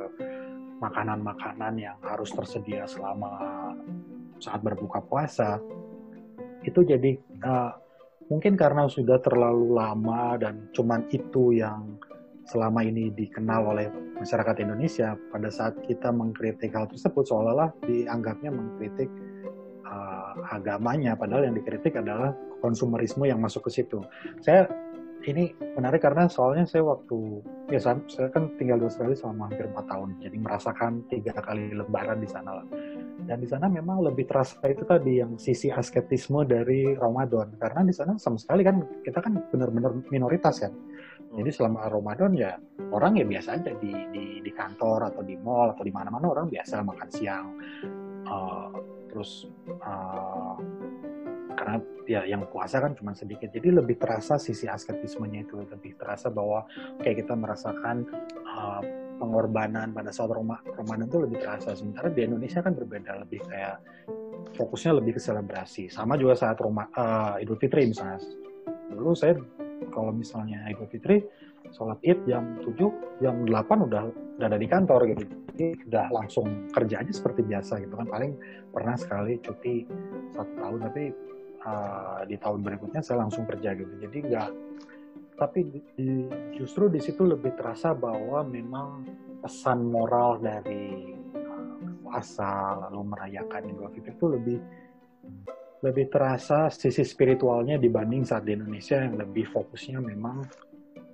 makanan-makanan 0.79 1.75
yang 1.79 1.99
harus 2.03 2.31
tersedia 2.31 2.87
selama 2.87 3.31
saat 4.39 4.63
berbuka 4.63 5.03
puasa. 5.03 5.59
Itu 6.63 6.87
jadi 6.87 7.19
uh, 7.43 7.73
mungkin 8.31 8.55
karena 8.55 8.87
sudah 8.87 9.19
terlalu 9.19 9.75
lama 9.75 10.39
dan 10.39 10.71
cuman 10.71 11.07
itu 11.11 11.55
yang 11.55 11.99
selama 12.47 12.83
ini 12.83 13.11
dikenal 13.15 13.75
oleh 13.75 13.87
masyarakat 14.19 14.63
Indonesia 14.63 15.15
pada 15.31 15.51
saat 15.51 15.79
kita 15.87 16.11
mengkritik 16.11 16.75
hal 16.75 16.91
tersebut 16.91 17.27
seolah-olah 17.27 17.71
dianggapnya 17.87 18.51
mengkritik 18.51 19.11
agamanya. 20.51 21.15
Padahal 21.15 21.51
yang 21.51 21.57
dikritik 21.57 21.99
adalah 21.99 22.33
konsumerisme 22.63 23.27
yang 23.27 23.43
masuk 23.43 23.69
ke 23.69 23.83
situ. 23.83 24.01
Saya 24.41 24.71
ini 25.23 25.55
menarik 25.79 26.03
karena 26.03 26.27
soalnya 26.27 26.67
saya 26.67 26.83
waktu 26.83 27.43
ya 27.71 27.79
saya, 27.79 27.99
kan 28.35 28.51
tinggal 28.59 28.83
di 28.83 28.91
Australia 28.91 29.15
selama 29.15 29.51
hampir 29.51 29.71
empat 29.71 29.87
tahun. 29.87 30.09
Jadi 30.19 30.37
merasakan 30.39 30.93
tiga 31.07 31.33
kali 31.39 31.71
lebaran 31.75 32.19
di 32.19 32.29
sana 32.31 32.63
lah. 32.63 32.67
Dan 33.23 33.39
di 33.39 33.47
sana 33.47 33.71
memang 33.71 34.03
lebih 34.03 34.27
terasa 34.27 34.59
itu 34.67 34.83
tadi 34.83 35.23
yang 35.23 35.39
sisi 35.39 35.71
asketisme 35.71 36.43
dari 36.43 36.91
Ramadan. 36.99 37.55
Karena 37.55 37.87
di 37.87 37.95
sana 37.95 38.19
sama 38.19 38.35
sekali 38.35 38.67
kan 38.67 38.83
kita 39.07 39.23
kan 39.23 39.39
benar-benar 39.55 39.95
minoritas 40.11 40.59
kan. 40.59 40.75
Jadi 41.33 41.51
selama 41.55 41.87
Ramadan 41.87 42.35
ya 42.35 42.59
orang 42.91 43.17
ya 43.17 43.25
biasa 43.25 43.63
aja 43.63 43.73
di 43.79 43.93
di, 44.11 44.25
di 44.43 44.51
kantor 44.53 45.15
atau 45.15 45.23
di 45.23 45.39
mall 45.39 45.73
atau 45.73 45.87
di 45.87 45.95
mana-mana 45.95 46.35
orang 46.35 46.51
biasa 46.51 46.83
makan 46.83 47.09
siang. 47.09 47.47
Uh, 48.27 48.69
terus 49.13 49.47
uh, 49.85 50.57
karena 51.53 51.77
ya 52.09 52.25
yang 52.27 52.49
puasa 52.49 52.81
kan 52.81 52.97
cuma 52.97 53.13
sedikit. 53.13 53.53
Jadi 53.53 53.71
lebih 53.71 54.01
terasa 54.01 54.41
sisi 54.41 54.67
asketismenya 54.67 55.47
itu 55.47 55.61
lebih 55.63 55.95
terasa 56.01 56.33
bahwa 56.33 56.65
kayak 57.05 57.23
kita 57.23 57.37
merasakan 57.37 58.09
uh, 58.49 58.83
pengorbanan 59.21 59.95
pada 59.95 60.11
saat 60.11 60.33
Ramadan 60.33 61.07
itu 61.07 61.19
lebih 61.23 61.39
terasa. 61.39 61.77
Sementara 61.77 62.11
di 62.11 62.27
Indonesia 62.27 62.59
kan 62.65 62.75
berbeda 62.75 63.23
lebih 63.23 63.45
kayak 63.47 63.79
fokusnya 64.59 64.99
lebih 64.99 65.21
ke 65.21 65.23
selebrasi. 65.23 65.87
Sama 65.93 66.19
juga 66.19 66.35
saat 66.35 66.59
Roma, 66.59 66.89
uh, 66.97 67.39
Idul 67.39 67.61
Fitri 67.61 67.87
misalnya. 67.87 68.19
Dulu 68.91 69.15
saya 69.15 69.39
kalau 69.95 70.11
misalnya 70.11 70.67
Idul 70.67 70.91
Fitri 70.91 71.23
sholat 71.73 71.99
id 72.05 72.19
jam 72.29 72.61
7, 72.61 72.77
jam 73.25 73.35
8 73.45 73.89
udah 73.89 74.03
udah 74.39 74.47
ada 74.47 74.59
di 74.61 74.69
kantor 74.69 75.09
gitu. 75.13 75.23
Jadi 75.53 75.67
udah 75.89 76.07
langsung 76.13 76.69
kerja 76.73 77.05
aja 77.05 77.13
seperti 77.13 77.41
biasa 77.45 77.83
gitu 77.85 77.95
kan. 77.97 78.07
Paling 78.09 78.33
pernah 78.73 78.97
sekali 78.97 79.37
cuti 79.41 79.85
satu 80.33 80.53
tahun 80.57 80.79
tapi 80.89 81.05
uh, 81.65 82.21
di 82.25 82.37
tahun 82.41 82.61
berikutnya 82.65 83.01
saya 83.05 83.25
langsung 83.25 83.45
kerja 83.49 83.77
gitu. 83.77 83.93
Jadi 84.01 84.19
enggak 84.25 84.51
tapi 85.33 85.65
di, 85.97 86.29
justru 86.55 86.93
di 86.93 87.01
situ 87.01 87.25
lebih 87.25 87.57
terasa 87.57 87.97
bahwa 87.97 88.45
memang 88.47 89.03
pesan 89.43 89.91
moral 89.91 90.39
dari 90.39 91.17
uh, 91.35 91.73
puasa 92.05 92.79
lalu 92.87 93.11
merayakan 93.11 93.73
Idul 93.73 93.91
Fitri 93.91 94.13
itu 94.15 94.27
lebih 94.29 94.59
lebih 95.83 96.07
terasa 96.15 96.71
sisi 96.71 97.03
spiritualnya 97.03 97.75
dibanding 97.75 98.23
saat 98.23 98.47
di 98.47 98.55
Indonesia 98.55 99.03
yang 99.03 99.19
lebih 99.19 99.51
fokusnya 99.51 99.99
memang 99.99 100.47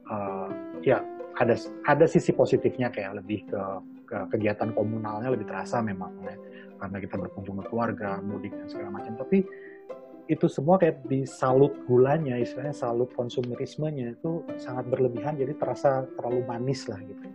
uh, 0.09 0.49
ya 0.83 1.01
ada 1.39 1.55
ada 1.87 2.05
sisi 2.11 2.35
positifnya 2.35 2.91
kayak 2.91 3.23
lebih 3.23 3.47
ke, 3.47 3.63
ke 4.11 4.17
kegiatan 4.35 4.75
komunalnya 4.75 5.31
lebih 5.31 5.47
terasa 5.47 5.79
memang 5.79 6.13
ya. 6.27 6.35
Karena 6.79 6.99
kita 7.03 7.15
berkunjung 7.19 7.63
ke 7.63 7.65
keluarga 7.71 8.19
mudik 8.23 8.55
dan 8.55 8.67
segala 8.71 8.91
macam. 8.99 9.15
Tapi 9.19 9.47
itu 10.29 10.47
semua 10.47 10.77
kayak 10.77 11.09
disalut 11.09 11.73
gulanya 11.89 12.37
istilahnya 12.37 12.77
salut 12.77 13.09
konsumerismenya 13.17 14.13
itu 14.13 14.45
sangat 14.61 14.85
berlebihan 14.93 15.41
jadi 15.41 15.57
terasa 15.57 16.05
terlalu 16.19 16.45
manis 16.45 16.85
lah 16.91 17.01
gitu. 17.01 17.27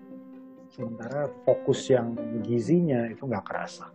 Sementara 0.73 1.29
fokus 1.45 1.85
yang 1.89 2.17
gizinya 2.45 3.09
itu 3.09 3.23
nggak 3.25 3.45
kerasa. 3.45 3.89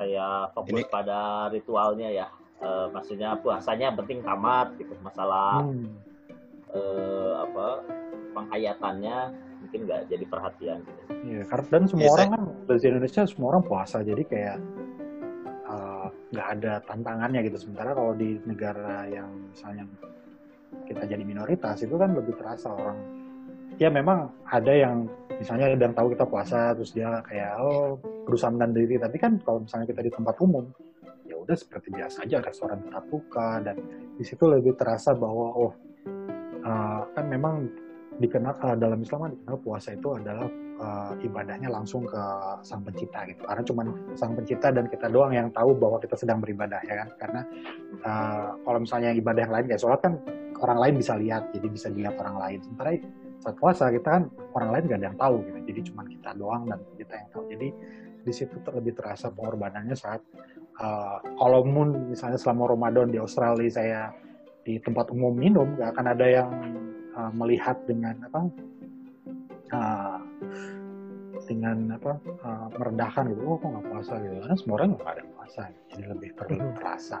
Kayak 0.00 0.56
fokus 0.56 0.84
Ini... 0.84 0.90
pada 0.90 1.48
ritualnya 1.52 2.08
ya. 2.12 2.28
E, 2.64 2.68
maksudnya 2.92 3.36
puasanya 3.36 3.92
penting 3.92 4.24
tamat 4.24 4.72
gitu 4.80 4.94
masalah 5.04 5.64
hmm 5.64 6.13
eh, 6.74 7.32
apa 7.38 7.66
penghayatannya 8.34 9.16
mungkin 9.64 9.80
nggak 9.88 10.00
jadi 10.10 10.24
perhatian 10.28 10.78
gitu. 10.84 11.02
Iya, 11.24 11.42
karena 11.48 11.66
dan 11.72 11.82
semua 11.88 12.04
yes, 12.04 12.14
orang 12.18 12.30
kan 12.34 12.42
di 12.68 12.86
Indonesia 12.90 13.22
semua 13.24 13.48
orang 13.56 13.64
puasa 13.64 13.96
jadi 14.04 14.22
kayak 14.26 14.58
eh, 15.70 16.06
nggak 16.34 16.48
uh, 16.50 16.52
ada 16.58 16.72
tantangannya 16.84 17.40
gitu. 17.48 17.56
Sementara 17.56 17.96
kalau 17.96 18.12
di 18.12 18.36
negara 18.44 19.08
yang 19.08 19.30
misalnya 19.54 19.88
kita 20.84 21.06
jadi 21.06 21.24
minoritas 21.24 21.80
itu 21.80 21.94
kan 21.96 22.12
lebih 22.12 22.34
terasa 22.36 22.74
orang. 22.74 22.98
Ya 23.80 23.90
memang 23.90 24.30
ada 24.46 24.70
yang 24.70 25.08
misalnya 25.34 25.72
ada 25.72 25.80
yang 25.80 25.96
tahu 25.96 26.14
kita 26.14 26.26
puasa 26.28 26.76
terus 26.78 26.94
dia 26.94 27.10
kayak 27.26 27.58
oh 27.58 27.98
berusaha 28.28 28.52
menahan 28.52 28.74
diri. 28.76 29.00
Tapi 29.00 29.16
kan 29.16 29.40
kalau 29.42 29.64
misalnya 29.64 29.86
kita 29.90 30.00
di 30.04 30.12
tempat 30.12 30.36
umum 30.44 30.66
ya 31.24 31.40
udah 31.40 31.56
seperti 31.56 31.88
biasa 31.88 32.28
aja 32.28 32.44
restoran 32.44 32.84
tetap 32.84 33.04
buka 33.08 33.64
dan 33.64 33.80
di 34.14 34.22
situ 34.22 34.44
lebih 34.44 34.76
terasa 34.76 35.16
bahwa 35.16 35.56
oh 35.56 35.72
uh, 36.64 37.06
kan 37.12 37.24
memang 37.28 37.68
dikenal 38.18 38.54
uh, 38.62 38.76
dalam 38.78 39.02
Islam 39.02 39.20
kan 39.28 39.30
dikenal 39.36 39.58
puasa 39.62 39.88
itu 39.94 40.08
adalah 40.14 40.48
uh, 40.78 41.12
ibadahnya 41.22 41.68
langsung 41.70 42.06
ke 42.06 42.22
sang 42.62 42.82
pencipta 42.82 43.26
gitu. 43.28 43.42
Karena 43.44 43.62
cuma 43.62 43.82
sang 44.18 44.32
pencipta 44.34 44.68
dan 44.70 44.86
kita 44.90 45.06
doang 45.10 45.34
yang 45.34 45.48
tahu 45.50 45.74
bahwa 45.76 45.98
kita 46.02 46.14
sedang 46.18 46.38
beribadah 46.42 46.80
ya 46.86 47.04
kan? 47.04 47.08
Karena 47.18 47.40
uh, 48.02 48.48
kalau 48.62 48.78
misalnya 48.82 49.10
ibadah 49.14 49.40
yang 49.46 49.54
lain 49.54 49.66
kayak 49.70 49.82
sholat 49.82 50.00
kan 50.02 50.14
orang 50.62 50.78
lain 50.80 50.94
bisa 50.98 51.12
lihat 51.18 51.50
jadi 51.52 51.66
bisa 51.70 51.86
dilihat 51.90 52.14
orang 52.18 52.36
lain. 52.38 52.58
Sementara 52.62 52.90
saat 53.42 53.56
puasa 53.60 53.90
kita 53.92 54.08
kan 54.08 54.24
orang 54.56 54.70
lain 54.72 54.82
gak 54.88 54.98
ada 55.02 55.06
yang 55.12 55.18
tahu 55.20 55.36
gitu 55.44 55.58
jadi 55.68 55.80
cuma 55.92 56.02
kita 56.08 56.30
doang 56.38 56.62
dan 56.70 56.78
kita 56.96 57.14
yang 57.18 57.28
tahu. 57.34 57.42
Jadi 57.50 57.68
di 58.24 58.32
situ 58.32 58.56
lebih 58.72 58.96
terasa 58.96 59.28
pengorbanannya 59.28 59.92
saat 59.92 60.24
uh, 60.80 61.20
kalau 61.20 61.60
misalnya 62.08 62.40
selama 62.40 62.72
Ramadan 62.72 63.12
di 63.12 63.20
Australia 63.20 63.68
saya 63.68 64.00
di 64.64 64.80
tempat 64.80 65.12
umum 65.12 65.36
minum 65.36 65.76
nggak 65.76 65.92
akan 65.94 66.06
ada 66.16 66.26
yang 66.26 66.50
uh, 67.14 67.32
melihat 67.36 67.76
dengan 67.84 68.16
apa 68.24 68.40
uh, 69.72 70.20
dengan 71.44 71.92
apa 72.00 72.16
uh, 72.42 72.66
merendahkan 72.80 73.28
gitu. 73.32 73.40
Oh 73.44 73.56
kok 73.60 73.68
nggak 73.68 73.86
puasa 73.92 74.12
gitu? 74.24 74.34
Karena 74.40 74.56
semua 74.56 74.74
orang 74.80 74.88
nggak 74.96 75.12
ada 75.12 75.24
puasa 75.36 75.60
jadi 75.92 76.04
lebih 76.10 76.30
perlu 76.34 76.64
hmm. 76.64 76.76
terasa. 76.80 77.18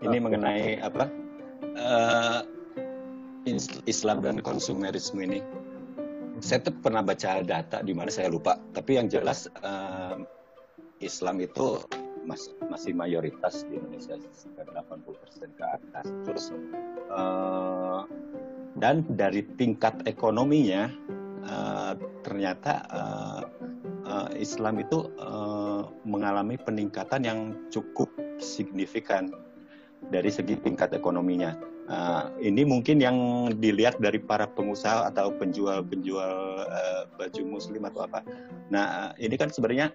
Ini 0.00 0.16
mengenai 0.16 0.80
apa 0.80 1.04
uh, 1.76 2.40
Islam 3.84 4.24
dan 4.24 4.40
konsumerisme 4.40 5.20
ini. 5.20 5.44
Saya 6.40 6.64
tuh 6.64 6.72
pernah 6.80 7.04
baca 7.04 7.44
data 7.44 7.84
di 7.84 7.92
mana 7.92 8.08
saya 8.08 8.32
lupa. 8.32 8.56
Tapi 8.72 8.96
yang 8.96 9.12
jelas 9.12 9.44
uh, 9.60 10.16
Islam 11.04 11.44
itu 11.44 11.84
masih 12.30 12.54
masih 12.70 12.92
mayoritas 12.94 13.66
di 13.66 13.74
Indonesia 13.74 14.14
sekitar 14.30 14.70
80% 14.70 15.58
ke 15.58 15.64
atas 15.66 16.06
terus 16.22 16.54
uh, 17.10 18.06
dan 18.78 19.02
dari 19.18 19.42
tingkat 19.58 19.98
ekonominya 20.06 20.94
uh, 21.42 21.98
ternyata 22.22 22.86
uh, 22.94 23.42
uh, 24.06 24.30
Islam 24.38 24.78
itu 24.78 25.10
uh, 25.18 25.90
mengalami 26.06 26.54
peningkatan 26.54 27.26
yang 27.26 27.40
cukup 27.74 28.06
signifikan 28.38 29.34
dari 30.14 30.30
segi 30.30 30.54
tingkat 30.62 30.94
ekonominya 30.94 31.58
Uh, 31.90 32.30
ini 32.38 32.62
mungkin 32.62 33.02
yang 33.02 33.50
dilihat 33.58 33.98
dari 33.98 34.22
para 34.22 34.46
pengusaha 34.46 35.10
atau 35.10 35.34
penjual-penjual 35.34 36.62
uh, 36.62 37.02
baju 37.18 37.42
muslim 37.42 37.82
atau 37.82 38.06
apa. 38.06 38.22
Nah, 38.70 39.10
ini 39.18 39.34
kan 39.34 39.50
sebenarnya 39.50 39.90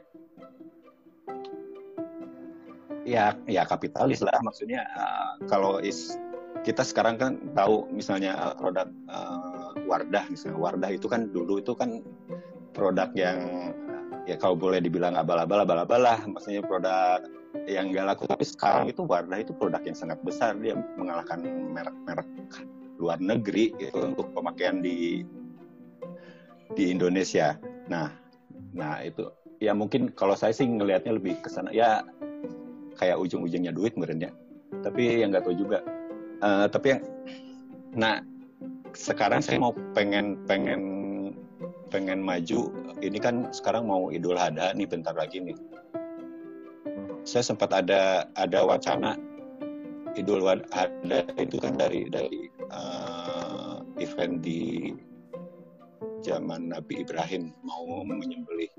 ya 3.06 3.38
ya 3.46 3.64
kapitalis 3.70 4.26
lah 4.26 4.36
maksudnya 4.42 4.84
uh, 4.98 5.38
kalau 5.46 5.78
is 5.78 6.18
kita 6.66 6.82
sekarang 6.82 7.22
kan 7.22 7.38
tahu 7.54 7.86
misalnya 7.94 8.58
produk 8.58 8.90
uh, 9.06 9.78
Wardah 9.86 10.26
misalnya. 10.34 10.58
Wardah 10.58 10.90
itu 10.98 11.06
kan 11.06 11.30
dulu 11.30 11.62
itu 11.62 11.78
kan 11.78 12.02
produk 12.74 13.14
yang 13.14 13.72
ya 14.26 14.34
kalau 14.42 14.58
boleh 14.58 14.82
dibilang 14.82 15.14
abal-abal 15.14 15.62
abal-abal 15.62 16.02
lah. 16.02 16.20
Maksudnya 16.26 16.66
produk 16.66 17.22
yang 17.70 17.94
gak 17.94 18.18
laku. 18.18 18.26
Tapi 18.26 18.46
sekarang 18.50 18.90
itu 18.90 19.06
Wardah 19.06 19.46
itu 19.46 19.54
produk 19.54 19.80
yang 19.86 19.94
sangat 19.94 20.18
besar. 20.26 20.58
Dia 20.58 20.74
mengalahkan 20.98 21.46
merek-merek 21.46 22.28
luar 22.98 23.22
negeri 23.22 23.76
gitu 23.78 24.02
untuk 24.02 24.34
pemakaian 24.34 24.82
di 24.82 25.22
di 26.74 26.90
Indonesia. 26.90 27.62
Nah, 27.92 28.10
nah 28.74 29.06
itu 29.06 29.30
ya 29.62 29.78
mungkin 29.78 30.10
kalau 30.18 30.34
saya 30.34 30.52
sih 30.52 30.66
ngelihatnya 30.66 31.14
lebih 31.14 31.38
ke 31.46 31.50
sana. 31.54 31.70
Ya 31.70 32.02
kayak 32.96 33.20
ujung-ujungnya 33.20 33.72
duit 33.76 33.96
merenya. 34.00 34.32
Tapi 34.84 35.24
yang 35.24 35.32
nggak 35.32 35.46
tahu 35.48 35.56
juga. 35.56 35.80
Uh, 36.44 36.68
tapi 36.68 36.96
yang 36.96 37.02
nah 37.96 38.20
sekarang 38.96 39.40
saya 39.40 39.60
mau 39.60 39.76
pengen 39.96 40.40
pengen 40.48 40.82
pengen 41.92 42.20
maju 42.24 42.72
ini 43.00 43.20
kan 43.20 43.52
sekarang 43.56 43.88
mau 43.88 44.12
Idul 44.12 44.36
Adha 44.36 44.76
nih 44.76 44.88
bentar 44.88 45.16
lagi 45.16 45.40
nih 45.40 45.56
saya 47.28 47.44
sempat 47.44 47.72
ada 47.72 48.28
ada 48.36 48.64
wacana 48.68 49.16
Idul 50.16 50.44
Adha 50.48 50.92
itu 51.40 51.60
kan 51.60 51.76
dari 51.76 52.08
dari 52.08 52.48
uh, 52.72 53.84
event 54.00 54.40
di 54.44 54.92
zaman 56.24 56.72
Nabi 56.72 57.04
Ibrahim 57.04 57.52
mau 57.62 58.04
menyembelih 58.04 58.72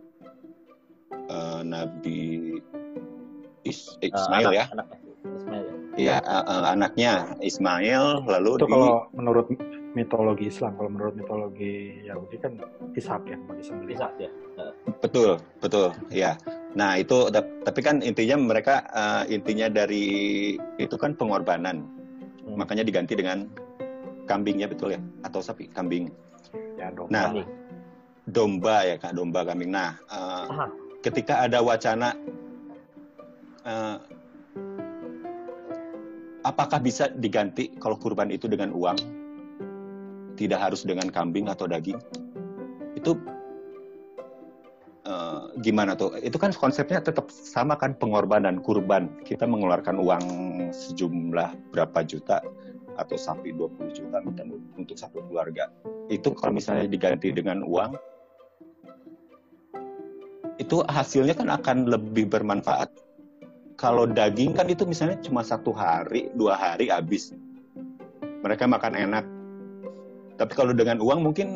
uh, 1.30 1.60
Nabi 1.62 2.56
Is 3.66 3.98
Ismail 3.98 4.46
uh, 4.46 4.50
anak, 4.50 4.52
ya. 4.54 4.64
Anak 4.72 4.86
Ismail 5.26 5.64
ya. 5.66 5.74
Iya, 5.96 6.16
uh, 6.22 6.44
uh, 6.44 6.62
anaknya 6.70 7.12
Ismail 7.40 8.04
lalu 8.28 8.50
itu 8.60 8.66
di... 8.68 8.72
kalau 8.72 8.92
menurut 9.16 9.46
mitologi 9.96 10.44
Islam, 10.52 10.76
kalau 10.76 10.90
menurut 10.92 11.14
mitologi 11.16 12.04
Yahudi 12.04 12.36
kan 12.36 12.52
Ishak 12.92 13.22
ya, 13.26 13.36
disembelih. 13.56 13.96
Ishak 13.96 14.12
ya. 14.20 14.30
Betul, 15.00 15.40
betul, 15.60 15.88
ya. 16.12 16.36
Nah 16.76 17.00
itu 17.00 17.32
tapi 17.32 17.80
kan 17.80 18.04
intinya 18.04 18.36
mereka 18.36 18.84
uh, 18.92 19.24
intinya 19.24 19.72
dari 19.72 20.52
itu 20.76 20.96
kan 21.00 21.16
pengorbanan, 21.16 21.80
hmm. 22.44 22.60
makanya 22.60 22.84
diganti 22.84 23.16
dengan 23.16 23.48
kambingnya 24.28 24.68
betul 24.68 24.92
ya 24.92 25.00
atau 25.24 25.40
sapi 25.40 25.72
kambing. 25.72 26.12
Ya 26.76 26.92
domba. 26.92 27.08
Nah 27.08 27.26
domba 28.28 28.76
ya 28.84 28.96
kak 29.00 29.16
domba 29.16 29.48
kambing. 29.48 29.72
Nah 29.72 29.96
uh, 30.12 30.68
ketika 31.00 31.48
ada 31.48 31.64
wacana 31.64 32.12
uh, 33.66 33.98
apakah 36.46 36.78
bisa 36.78 37.10
diganti 37.10 37.74
kalau 37.82 37.98
kurban 37.98 38.30
itu 38.30 38.46
dengan 38.46 38.70
uang, 38.72 38.96
tidak 40.38 40.62
harus 40.62 40.86
dengan 40.86 41.10
kambing 41.10 41.50
atau 41.50 41.66
daging? 41.66 41.98
Itu 42.96 43.18
Eh, 45.06 45.40
gimana 45.62 45.94
tuh? 45.94 46.18
Itu 46.18 46.34
kan 46.34 46.50
konsepnya 46.50 46.98
tetap 46.98 47.30
sama 47.30 47.78
kan 47.78 47.94
pengorbanan 47.94 48.58
kurban. 48.58 49.06
Kita 49.22 49.46
mengeluarkan 49.46 50.02
uang 50.02 50.24
sejumlah 50.74 51.70
berapa 51.70 52.02
juta 52.02 52.42
atau 52.98 53.14
sampai 53.14 53.54
20 53.54 53.94
juta 53.94 54.18
untuk 54.74 54.98
satu 54.98 55.22
keluarga. 55.30 55.70
Itu 56.10 56.34
kalau 56.34 56.58
misalnya 56.58 56.90
diganti 56.90 57.30
dengan 57.30 57.62
uang 57.62 57.94
itu 60.58 60.82
hasilnya 60.90 61.38
kan 61.38 61.54
akan 61.54 61.86
lebih 61.86 62.26
bermanfaat. 62.26 62.90
Kalau 63.76 64.08
daging 64.08 64.56
kan 64.56 64.72
itu 64.72 64.88
misalnya 64.88 65.20
cuma 65.20 65.44
satu 65.44 65.68
hari, 65.72 66.32
dua 66.32 66.56
hari 66.56 66.88
habis. 66.88 67.36
Mereka 68.40 68.64
makan 68.64 68.96
enak. 68.96 69.24
Tapi 70.40 70.52
kalau 70.56 70.72
dengan 70.72 71.00
uang 71.00 71.20
mungkin 71.20 71.48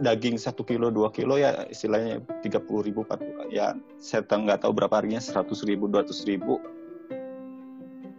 daging 0.00 0.36
satu 0.36 0.60
kilo 0.60 0.92
dua 0.92 1.08
kilo 1.08 1.40
ya 1.40 1.64
istilahnya 1.72 2.20
tiga 2.44 2.60
puluh 2.60 2.84
ribu 2.84 3.00
empat 3.08 3.20
ya 3.48 3.72
saya 3.96 4.20
nggak 4.28 4.60
tahu 4.60 4.76
berapa 4.76 4.92
harinya 4.92 5.16
seratus 5.16 5.64
ribu 5.64 5.88
dua 5.88 6.04
ratus 6.04 6.28
ribu 6.28 6.60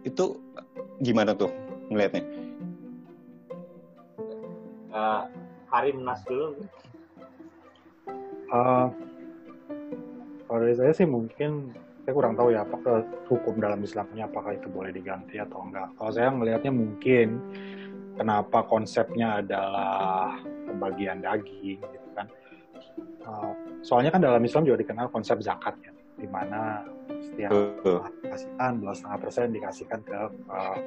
itu 0.02 0.42
gimana 1.06 1.38
tuh 1.38 1.54
ngelihatnya 1.94 2.26
uh, 4.90 5.30
hari 5.70 5.94
menas 5.94 6.18
dulu 6.26 6.58
uh, 8.50 8.90
kalau 10.50 10.58
dari 10.66 10.74
saya 10.74 10.92
sih 10.98 11.06
mungkin 11.06 11.70
saya 12.08 12.16
kurang 12.16 12.40
tahu 12.40 12.56
ya 12.56 12.64
apakah 12.64 13.04
hukum 13.28 13.60
dalam 13.60 13.84
Islamnya 13.84 14.32
apakah 14.32 14.56
itu 14.56 14.64
boleh 14.72 14.96
diganti 14.96 15.36
atau 15.36 15.60
enggak 15.60 15.92
kalau 16.00 16.08
saya 16.08 16.32
melihatnya 16.32 16.72
mungkin 16.72 17.36
kenapa 18.16 18.64
konsepnya 18.64 19.44
adalah 19.44 20.40
pembagian 20.66 21.22
daging 21.22 21.78
gitu 21.78 22.08
kan. 22.18 22.26
Uh, 23.22 23.52
soalnya 23.84 24.10
kan 24.10 24.24
dalam 24.24 24.42
Islam 24.42 24.66
juga 24.66 24.82
dikenal 24.82 25.12
konsep 25.14 25.38
zakat 25.38 25.78
ya, 25.84 25.92
di 26.18 26.26
mana 26.26 26.82
setiap 27.22 27.52
kasihkan 28.26 28.82
dua 28.82 28.92
setengah 28.96 29.18
persen 29.20 29.46
dikasihkan 29.54 30.00
ke 30.02 30.18
uh, 30.50 30.78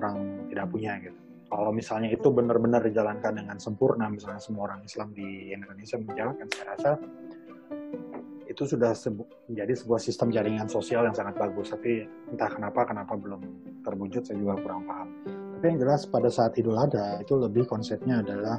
orang 0.00 0.46
tidak 0.48 0.66
punya 0.72 0.96
gitu. 1.02 1.18
Kalau 1.48 1.72
misalnya 1.72 2.12
itu 2.12 2.28
benar-benar 2.28 2.84
dijalankan 2.84 3.40
dengan 3.40 3.56
sempurna, 3.56 4.06
misalnya 4.12 4.40
semua 4.40 4.68
orang 4.68 4.84
Islam 4.84 5.16
di 5.16 5.48
Indonesia 5.48 5.96
menjalankan, 5.96 6.46
saya 6.52 6.64
rasa 6.76 6.90
itu 8.48 8.64
sudah 8.64 8.96
sebu 8.96 9.28
menjadi 9.52 9.76
sebuah 9.76 10.00
sistem 10.00 10.32
jaringan 10.32 10.66
sosial 10.72 11.04
yang 11.04 11.12
sangat 11.12 11.36
bagus. 11.36 11.68
Tapi 11.68 12.08
entah 12.32 12.48
kenapa, 12.48 12.88
kenapa 12.88 13.12
belum 13.14 13.44
terwujud, 13.84 14.24
saya 14.24 14.40
juga 14.40 14.56
kurang 14.64 14.88
paham. 14.88 15.08
Tapi 15.28 15.64
yang 15.68 15.78
jelas 15.84 16.08
pada 16.08 16.32
saat 16.32 16.56
Idul 16.56 16.80
Adha 16.80 17.20
itu 17.20 17.36
lebih 17.36 17.68
konsepnya 17.68 18.24
adalah 18.24 18.56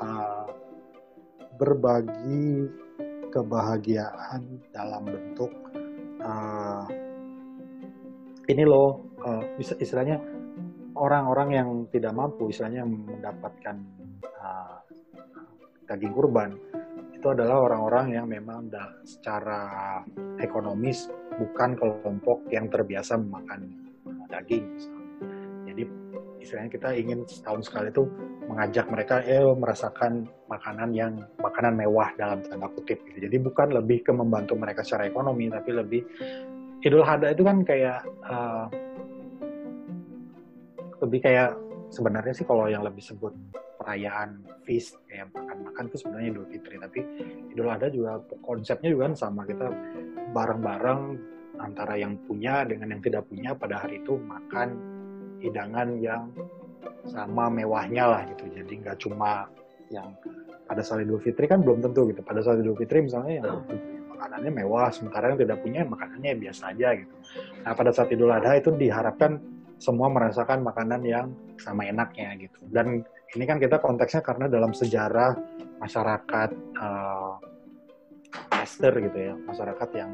uh, 0.00 0.48
berbagi 1.60 2.66
kebahagiaan 3.28 4.40
dalam 4.72 5.08
bentuk 5.08 5.52
uh, 6.20 6.84
ini 8.48 8.64
loh 8.66 9.16
uh, 9.24 9.44
istilahnya 9.56 10.20
orang-orang 10.98 11.48
yang 11.56 11.68
tidak 11.88 12.12
mampu 12.12 12.52
istilahnya 12.52 12.84
mendapatkan 12.84 13.76
uh, 14.36 14.76
daging 15.88 16.12
kurban 16.12 16.60
itu 17.22 17.30
adalah 17.30 17.62
orang-orang 17.70 18.18
yang 18.18 18.26
memang 18.26 18.66
secara 19.06 20.02
ekonomis 20.42 21.06
bukan 21.38 21.78
kelompok 21.78 22.42
yang 22.50 22.66
terbiasa 22.66 23.14
memakan 23.14 23.70
daging 24.26 24.66
jadi 25.70 25.86
istilahnya 26.42 26.70
kita 26.74 26.88
ingin 26.98 27.22
setahun 27.30 27.70
sekali 27.70 27.94
itu 27.94 28.02
mengajak 28.50 28.90
mereka 28.90 29.22
eh 29.22 29.38
merasakan 29.38 30.26
makanan 30.50 30.90
yang 30.90 31.22
makanan 31.38 31.78
mewah 31.78 32.10
dalam 32.18 32.42
tanda 32.42 32.66
kutip 32.74 32.98
gitu. 33.06 33.30
Jadi 33.30 33.36
bukan 33.38 33.70
lebih 33.70 34.02
ke 34.02 34.10
membantu 34.12 34.58
mereka 34.58 34.82
secara 34.82 35.06
ekonomi 35.06 35.46
tapi 35.46 35.70
lebih 35.72 36.02
Idul 36.82 37.06
Adha 37.06 37.30
itu 37.30 37.46
kan 37.46 37.62
kayak 37.62 38.02
uh, 38.26 38.66
lebih 41.06 41.22
kayak 41.22 41.54
sebenarnya 41.94 42.34
sih 42.34 42.42
kalau 42.42 42.66
yang 42.66 42.82
lebih 42.82 43.00
sebut 43.00 43.30
perayaan 43.82 44.46
feast 44.62 45.02
kayak 45.10 45.34
makan-makan 45.34 45.90
itu 45.90 45.96
sebenarnya 45.98 46.28
Idul 46.30 46.46
Fitri 46.46 46.76
tapi 46.78 47.00
Idul 47.50 47.66
Adha 47.66 47.90
juga 47.90 48.22
konsepnya 48.46 48.94
juga 48.94 49.10
kan 49.10 49.14
sama 49.18 49.42
kita 49.42 49.66
bareng-bareng 50.30 51.02
antara 51.58 51.98
yang 51.98 52.14
punya 52.30 52.62
dengan 52.62 52.94
yang 52.94 53.02
tidak 53.02 53.26
punya 53.26 53.58
pada 53.58 53.82
hari 53.82 53.98
itu 53.98 54.14
makan 54.22 54.78
hidangan 55.42 55.98
yang 55.98 56.30
sama 57.10 57.50
mewahnya 57.50 58.06
lah 58.06 58.22
gitu. 58.30 58.46
Jadi 58.54 58.72
nggak 58.86 58.96
cuma 59.02 59.50
yang 59.90 60.14
pada 60.70 60.80
saat 60.80 61.02
Idul 61.02 61.18
Fitri 61.18 61.50
kan 61.50 61.60
belum 61.60 61.82
tentu 61.82 62.06
gitu. 62.08 62.22
Pada 62.22 62.40
saat 62.40 62.62
Idul 62.62 62.78
Fitri 62.78 63.02
misalnya 63.02 63.42
yang 63.42 63.48
makanannya 64.06 64.52
mewah, 64.62 64.88
sementara 64.94 65.34
yang 65.34 65.40
tidak 65.42 65.58
punya 65.60 65.82
makanannya 65.82 66.32
biasa 66.38 66.70
aja 66.70 66.88
gitu. 66.94 67.14
Nah 67.66 67.72
pada 67.74 67.90
saat 67.90 68.08
Idul 68.14 68.30
Adha 68.30 68.54
itu 68.54 68.70
diharapkan 68.70 69.42
semua 69.82 70.06
merasakan 70.06 70.62
makanan 70.62 71.02
yang 71.02 71.26
sama 71.58 71.90
enaknya 71.90 72.38
gitu. 72.38 72.62
Dan 72.70 73.02
ini 73.32 73.44
kan 73.48 73.56
kita 73.56 73.80
konteksnya 73.80 74.20
karena 74.20 74.44
dalam 74.44 74.76
sejarah 74.76 75.32
masyarakat 75.80 76.50
uh, 76.76 77.40
gitu 78.82 79.18
ya, 79.18 79.34
masyarakat 79.48 79.88
yang 79.96 80.12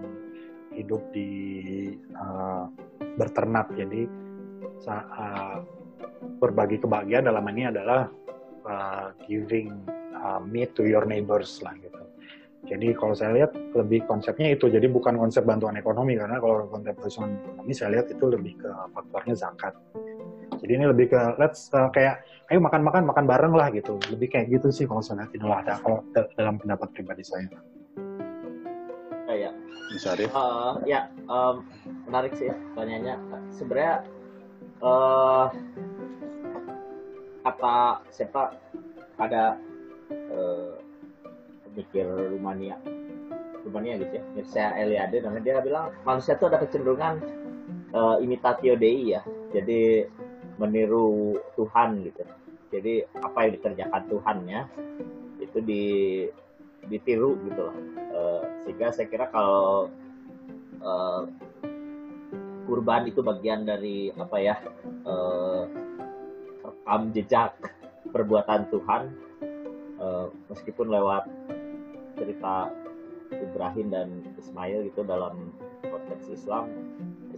hidup 0.75 1.03
di 1.11 1.31
uh, 2.15 2.71
berternak. 3.19 3.71
Jadi 3.75 4.07
uh, 4.87 5.59
berbagi 6.39 6.79
kebahagiaan 6.79 7.27
dalam 7.27 7.45
ini 7.51 7.63
adalah 7.67 8.07
uh, 8.67 9.11
giving 9.27 9.75
uh, 10.15 10.39
meat 10.43 10.75
to 10.79 10.87
your 10.87 11.03
neighbors 11.03 11.59
lah 11.63 11.75
gitu. 11.79 11.99
Jadi 12.67 12.91
kalau 12.95 13.15
saya 13.15 13.35
lihat 13.35 13.55
lebih 13.55 14.07
konsepnya 14.07 14.55
itu, 14.55 14.67
jadi 14.67 14.87
bukan 14.91 15.15
konsep 15.15 15.47
bantuan 15.47 15.79
ekonomi 15.79 16.19
karena 16.19 16.43
kalau 16.43 16.67
konsep 16.71 16.95
bantuan 16.99 17.39
ekonomi 17.39 17.73
saya 17.75 17.91
lihat 17.99 18.07
itu 18.11 18.25
lebih 18.27 18.59
ke 18.63 18.71
faktornya 18.95 19.35
zakat. 19.39 19.75
Jadi 20.59 20.73
ini 20.75 20.85
lebih 20.87 21.07
ke 21.13 21.21
let's 21.39 21.71
uh, 21.73 21.89
kayak 21.95 22.23
ayo 22.51 22.59
makan-makan 22.59 23.07
makan 23.07 23.25
bareng 23.25 23.55
lah 23.55 23.69
gitu. 23.71 23.97
Lebih 24.11 24.29
kayak 24.35 24.47
gitu 24.53 24.69
sih 24.75 24.85
kalau 24.85 25.03
saya 25.03 25.25
lihat 25.25 25.33
ini 25.35 25.47
ada 25.49 25.75
kalau 25.81 26.05
dalam 26.35 26.59
pendapat 26.59 26.89
pribadi 26.93 27.23
saya. 27.23 27.47
Kayak 29.29 29.53
Syarif? 29.99 30.31
Uh, 30.37 30.79
ya 30.85 31.09
um, 31.31 31.65
menarik 32.09 32.35
sih 32.37 32.51
tanyanya. 32.77 33.17
Sebenarnya 33.55 34.05
uh, 34.83 35.49
kata 37.47 38.03
siapa 38.13 38.59
ada 39.19 39.57
uh, 40.31 40.77
pemikir 41.67 42.07
Rumania 42.07 42.77
Rumania 43.65 44.01
gitu 44.01 44.13
ya 44.19 44.25
Mircea 44.35 44.69
Eliade 44.79 45.17
namanya 45.23 45.45
dia 45.45 45.65
bilang 45.65 45.87
manusia 46.05 46.35
itu 46.37 46.45
ada 46.47 46.59
kecenderungan 46.63 47.23
uh, 47.93 48.17
imitatio 48.23 48.75
dei 48.79 49.17
ya 49.17 49.23
jadi 49.55 50.07
meniru 50.59 51.39
Tuhan 51.55 52.05
gitu. 52.05 52.23
Jadi 52.69 53.01
apa 53.25 53.39
yang 53.49 53.53
dikerjakan 53.57 54.03
Tuhannya 54.13 54.61
itu 55.41 55.59
di 55.65 55.85
ditiru 56.91 57.39
gitu 57.49 57.61
loh. 57.65 57.77
Uh, 58.13 58.43
sehingga 58.65 58.93
saya 58.93 59.07
kira 59.09 59.31
kalau 59.31 59.89
uh, 60.83 61.23
kurban 62.69 63.09
itu 63.09 63.25
bagian 63.25 63.65
dari 63.65 64.13
apa 64.13 64.37
ya 64.37 64.57
uh, 65.09 65.65
rekam 66.61 67.13
jejak 67.17 67.57
perbuatan 68.13 68.69
Tuhan 68.69 69.03
uh, 69.97 70.29
meskipun 70.53 70.93
lewat 70.93 71.25
cerita 72.21 72.69
Ibrahim 73.33 73.89
dan 73.89 74.09
Ismail 74.37 74.89
gitu 74.93 75.05
dalam 75.05 75.53
konteks 75.81 76.29
Islam 76.29 76.69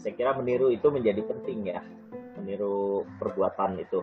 saya 0.00 0.16
kira 0.16 0.33
meniru 0.35 0.72
itu 0.72 0.88
menjadi 0.90 1.22
penting 1.22 1.70
ya 1.70 1.83
meniru 2.40 3.05
perbuatan 3.20 3.76
itu. 3.76 4.00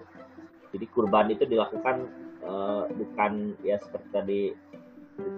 Jadi 0.72 0.86
kurban 0.94 1.34
itu 1.34 1.50
dilakukan 1.50 2.06
uh, 2.46 2.86
bukan 2.94 3.58
ya 3.66 3.82
seperti 3.82 4.08
tadi 4.14 4.42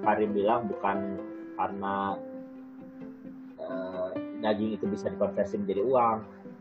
Karim 0.04 0.36
bilang 0.36 0.68
bukan 0.68 1.16
karena 1.56 2.20
uh, 3.64 4.12
daging 4.44 4.76
itu 4.76 4.86
bisa 4.92 5.08
dikonversi 5.08 5.56
menjadi 5.64 5.82
uang 5.88 6.18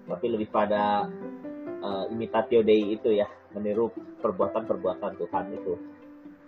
tapi 0.06 0.26
lebih 0.30 0.48
pada 0.48 1.10
uh, 1.82 2.04
imitatio 2.08 2.62
dei 2.62 2.94
itu 2.94 3.12
ya 3.18 3.26
meniru 3.52 3.90
perbuatan-perbuatan 4.22 5.18
Tuhan 5.18 5.44
itu. 5.52 5.74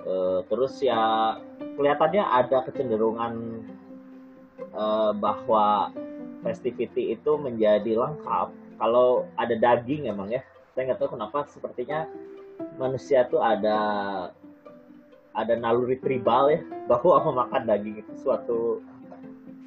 Uh, 0.00 0.40
terus 0.48 0.80
ya 0.80 1.36
kelihatannya 1.76 2.24
ada 2.24 2.64
kecenderungan 2.64 3.60
uh, 4.72 5.12
bahwa 5.12 5.92
festivity 6.40 7.12
itu 7.12 7.36
menjadi 7.36 8.00
lengkap 8.00 8.48
kalau 8.80 9.28
ada 9.36 9.52
daging 9.52 10.08
emang 10.08 10.32
ya. 10.32 10.40
Saya 10.72 10.90
nggak 10.90 10.98
tahu 11.04 11.20
kenapa 11.20 11.44
sepertinya 11.52 12.08
manusia 12.80 13.28
tuh 13.28 13.44
ada 13.44 13.78
ada 15.36 15.54
naluri 15.54 16.00
tribal 16.00 16.50
ya 16.50 16.60
bahwa 16.88 17.20
memakan 17.30 17.68
daging 17.68 18.00
itu 18.00 18.12
suatu 18.24 18.80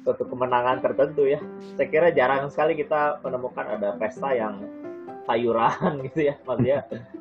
suatu 0.02 0.26
kemenangan 0.26 0.82
tertentu 0.82 1.30
ya. 1.30 1.38
Saya 1.78 1.86
kira 1.86 2.10
jarang 2.10 2.50
sekali 2.50 2.74
kita 2.74 3.22
menemukan 3.22 3.78
ada 3.78 3.94
pesta 3.96 4.34
yang 4.34 4.60
sayuran 5.24 5.90
gitu 6.08 6.20
ya 6.32 6.34
maksudnya 6.44 6.78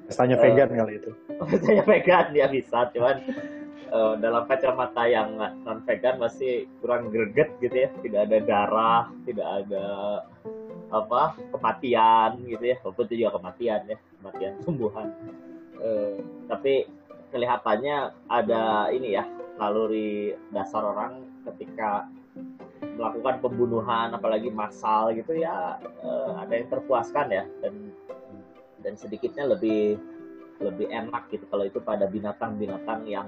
pestanya 0.08 0.36
uh, 0.38 0.41
vegan 0.43 0.69
kali 0.75 0.93
itu 0.99 1.12
pestanya 1.47 1.84
vegan 1.88 2.27
ya 2.36 2.45
bisa 2.51 2.91
cuman 2.91 3.15
uh, 3.91 4.13
dalam 4.19 4.43
kacamata 4.45 5.03
yang 5.08 5.39
non 5.39 5.79
vegan 5.88 6.19
masih 6.19 6.67
kurang 6.84 7.10
greget 7.10 7.49
gitu 7.63 7.88
ya 7.88 7.89
tidak 8.03 8.21
ada 8.29 8.38
darah 8.43 9.03
tidak 9.23 9.47
ada 9.63 9.86
apa 10.93 11.36
kematian 11.49 12.38
gitu 12.45 12.63
ya. 12.63 12.77
Walaupun 12.86 13.03
itu 13.10 13.25
juga 13.25 13.41
kematian 13.41 13.82
ya 13.89 13.97
kematian 14.21 14.53
tumbuhan 14.62 15.10
uh, 15.82 16.15
tapi 16.47 16.88
kelihatannya 17.34 18.13
ada 18.29 18.93
ini 18.93 19.17
ya 19.17 19.25
naluri 19.58 20.38
dasar 20.53 20.86
orang 20.86 21.25
ketika 21.49 22.06
melakukan 22.93 23.41
pembunuhan 23.41 24.13
apalagi 24.13 24.53
massal 24.53 25.10
gitu 25.17 25.34
ya 25.34 25.82
uh, 26.06 26.45
ada 26.45 26.53
yang 26.53 26.69
terpuaskan 26.69 27.27
ya. 27.34 27.43
Dan 27.60 27.91
dan 28.84 28.93
sedikitnya 28.99 29.47
lebih 29.47 29.95
lebih 30.62 30.88
enak 30.91 31.32
gitu 31.32 31.43
kalau 31.49 31.65
itu 31.65 31.79
pada 31.82 32.06
binatang-binatang 32.08 33.08
yang 33.08 33.27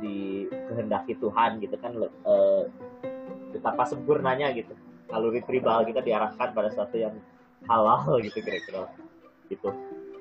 dikehendaki 0.00 1.16
Tuhan 1.18 1.58
gitu 1.64 1.76
kan 1.80 1.96
uh, 2.28 2.68
betapa 3.50 3.88
sempurnanya 3.88 4.52
gitu 4.52 4.76
naluri 5.10 5.40
tribal 5.44 5.84
kita 5.84 6.00
diarahkan 6.00 6.48
pada 6.52 6.68
sesuatu 6.72 6.96
yang 6.96 7.14
halal 7.68 8.20
gitu 8.20 8.38
kira-kira. 8.40 8.88
Gitu. 9.48 9.68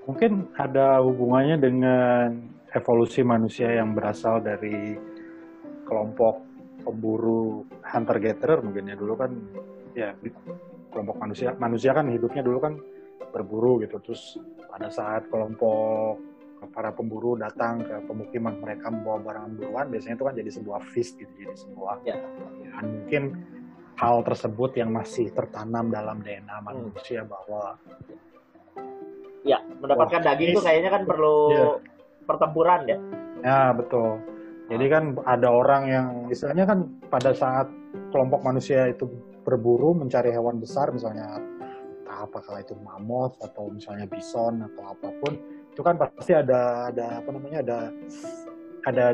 Mungkin 0.04 0.52
ada 0.60 1.00
hubungannya 1.00 1.58
dengan 1.60 2.28
evolusi 2.76 3.24
manusia 3.24 3.72
yang 3.72 3.96
berasal 3.96 4.44
dari 4.44 4.98
kelompok 5.88 6.44
pemburu 6.84 7.64
hunter 7.80 8.18
gatherer 8.20 8.60
mungkin 8.60 8.92
ya 8.92 8.96
dulu 9.00 9.14
kan 9.16 9.32
ya 9.96 10.10
kelompok 10.92 11.16
manusia. 11.20 11.56
Manusia 11.56 11.96
kan 11.96 12.12
hidupnya 12.12 12.44
dulu 12.44 12.60
kan 12.60 12.74
berburu 13.32 13.80
gitu. 13.82 13.98
Terus 14.04 14.38
pada 14.68 14.92
saat 14.92 15.32
kelompok 15.32 16.20
para 16.72 16.96
pemburu 16.96 17.36
datang 17.36 17.84
ke 17.84 17.96
pemukiman 18.08 18.56
mereka 18.64 18.88
membawa 18.88 19.20
barang 19.20 19.60
buruan 19.60 19.92
biasanya 19.92 20.16
itu 20.16 20.24
kan 20.24 20.36
jadi 20.40 20.52
sebuah 20.54 20.82
feast 20.96 21.20
gitu 21.20 21.34
jadi 21.36 21.56
sebuah 21.60 21.96
ya. 22.08 22.16
mungkin 22.80 23.24
hal 23.98 24.26
tersebut 24.26 24.74
yang 24.78 24.90
masih 24.90 25.30
tertanam 25.32 25.94
dalam 25.94 26.20
DNA 26.22 26.58
hmm. 26.58 26.66
manusia 26.66 27.22
hmm. 27.22 27.30
bahwa 27.30 27.64
ya 29.44 29.60
mendapatkan 29.80 30.22
daging 30.24 30.56
itu 30.56 30.62
kayaknya 30.64 30.90
kan 30.92 31.04
perlu 31.04 31.38
ya. 31.52 31.66
pertempuran 32.24 32.80
ya 32.88 32.98
ya 33.44 33.62
betul 33.76 34.18
jadi 34.72 34.86
kan 34.88 35.04
ada 35.28 35.50
orang 35.52 35.84
yang 35.92 36.08
istilahnya 36.32 36.64
kan 36.64 36.88
pada 37.12 37.36
saat 37.36 37.68
kelompok 38.16 38.40
manusia 38.42 38.88
itu 38.88 39.06
berburu 39.44 39.92
mencari 39.92 40.32
hewan 40.32 40.64
besar 40.64 40.90
misalnya 40.96 41.36
apakah 42.08 42.64
itu 42.64 42.72
mammoth 42.80 43.36
atau 43.44 43.68
misalnya 43.68 44.08
bison 44.08 44.64
atau 44.64 44.84
apa 44.96 45.10
pun 45.20 45.34
itu 45.74 45.82
kan 45.84 46.00
pasti 46.00 46.32
ada 46.32 46.88
ada 46.94 47.20
apa 47.20 47.30
namanya 47.34 47.60
ada 47.66 47.80
ada 48.88 49.06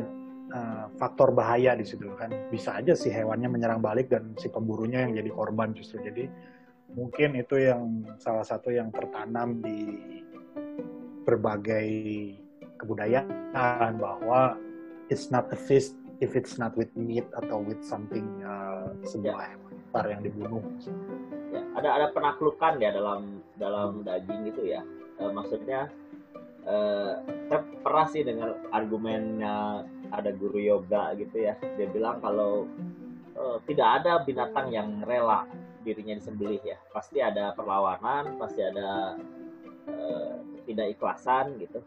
uh, 0.54 0.86
faktor 0.98 1.34
bahaya 1.34 1.74
di 1.78 1.86
situ 1.86 2.12
kan 2.18 2.30
bisa 2.50 2.78
aja 2.78 2.94
si 2.94 3.10
hewannya 3.10 3.50
menyerang 3.50 3.82
balik 3.82 4.10
dan 4.12 4.34
si 4.38 4.50
pemburunya 4.50 5.06
yang 5.06 5.18
jadi 5.18 5.30
korban 5.34 5.74
justru 5.74 6.02
jadi 6.04 6.30
mungkin 6.94 7.38
itu 7.38 7.56
yang 7.62 8.06
salah 8.18 8.46
satu 8.46 8.74
yang 8.74 8.90
tertanam 8.90 9.62
di 9.62 10.10
berbagai 11.24 11.88
kebudayaan 12.82 14.02
bahwa 14.02 14.58
it's 15.14 15.30
not 15.30 15.46
a 15.54 15.60
feast 15.60 15.94
if 16.20 16.34
it's 16.34 16.58
not 16.58 16.74
with 16.74 16.90
meat 16.98 17.26
atau 17.38 17.62
with 17.62 17.80
something 17.86 18.26
uh, 18.42 18.90
sebuah 19.06 19.54
hewan 19.54 19.70
yang 20.10 20.22
dibunuh. 20.22 20.62
Ya, 21.50 21.62
ada 21.74 21.90
ada 21.98 22.08
penaklukan 22.14 22.78
ya 22.78 22.94
dalam 22.94 23.42
dalam 23.58 24.06
daging 24.06 24.54
itu 24.54 24.62
ya. 24.70 24.82
E, 25.18 25.24
maksudnya 25.34 25.90
e, 26.62 26.76
saya 27.50 27.62
pernah 27.82 28.06
sih 28.06 28.22
dengar 28.22 28.54
argumennya 28.70 29.84
ada 30.10 30.30
guru 30.34 30.58
yoga 30.60 31.14
gitu 31.18 31.46
ya. 31.50 31.54
Dia 31.78 31.88
bilang 31.90 32.22
kalau 32.22 32.66
e, 33.34 33.44
tidak 33.70 34.04
ada 34.04 34.14
binatang 34.26 34.74
yang 34.74 35.02
rela 35.06 35.46
dirinya 35.86 36.18
disembelih 36.18 36.62
ya. 36.66 36.78
Pasti 36.92 37.22
ada 37.22 37.54
perlawanan, 37.54 38.38
pasti 38.42 38.62
ada 38.66 39.18
e, 39.88 39.96
tidak 40.70 40.98
ikhlasan 40.98 41.58
gitu. 41.62 41.80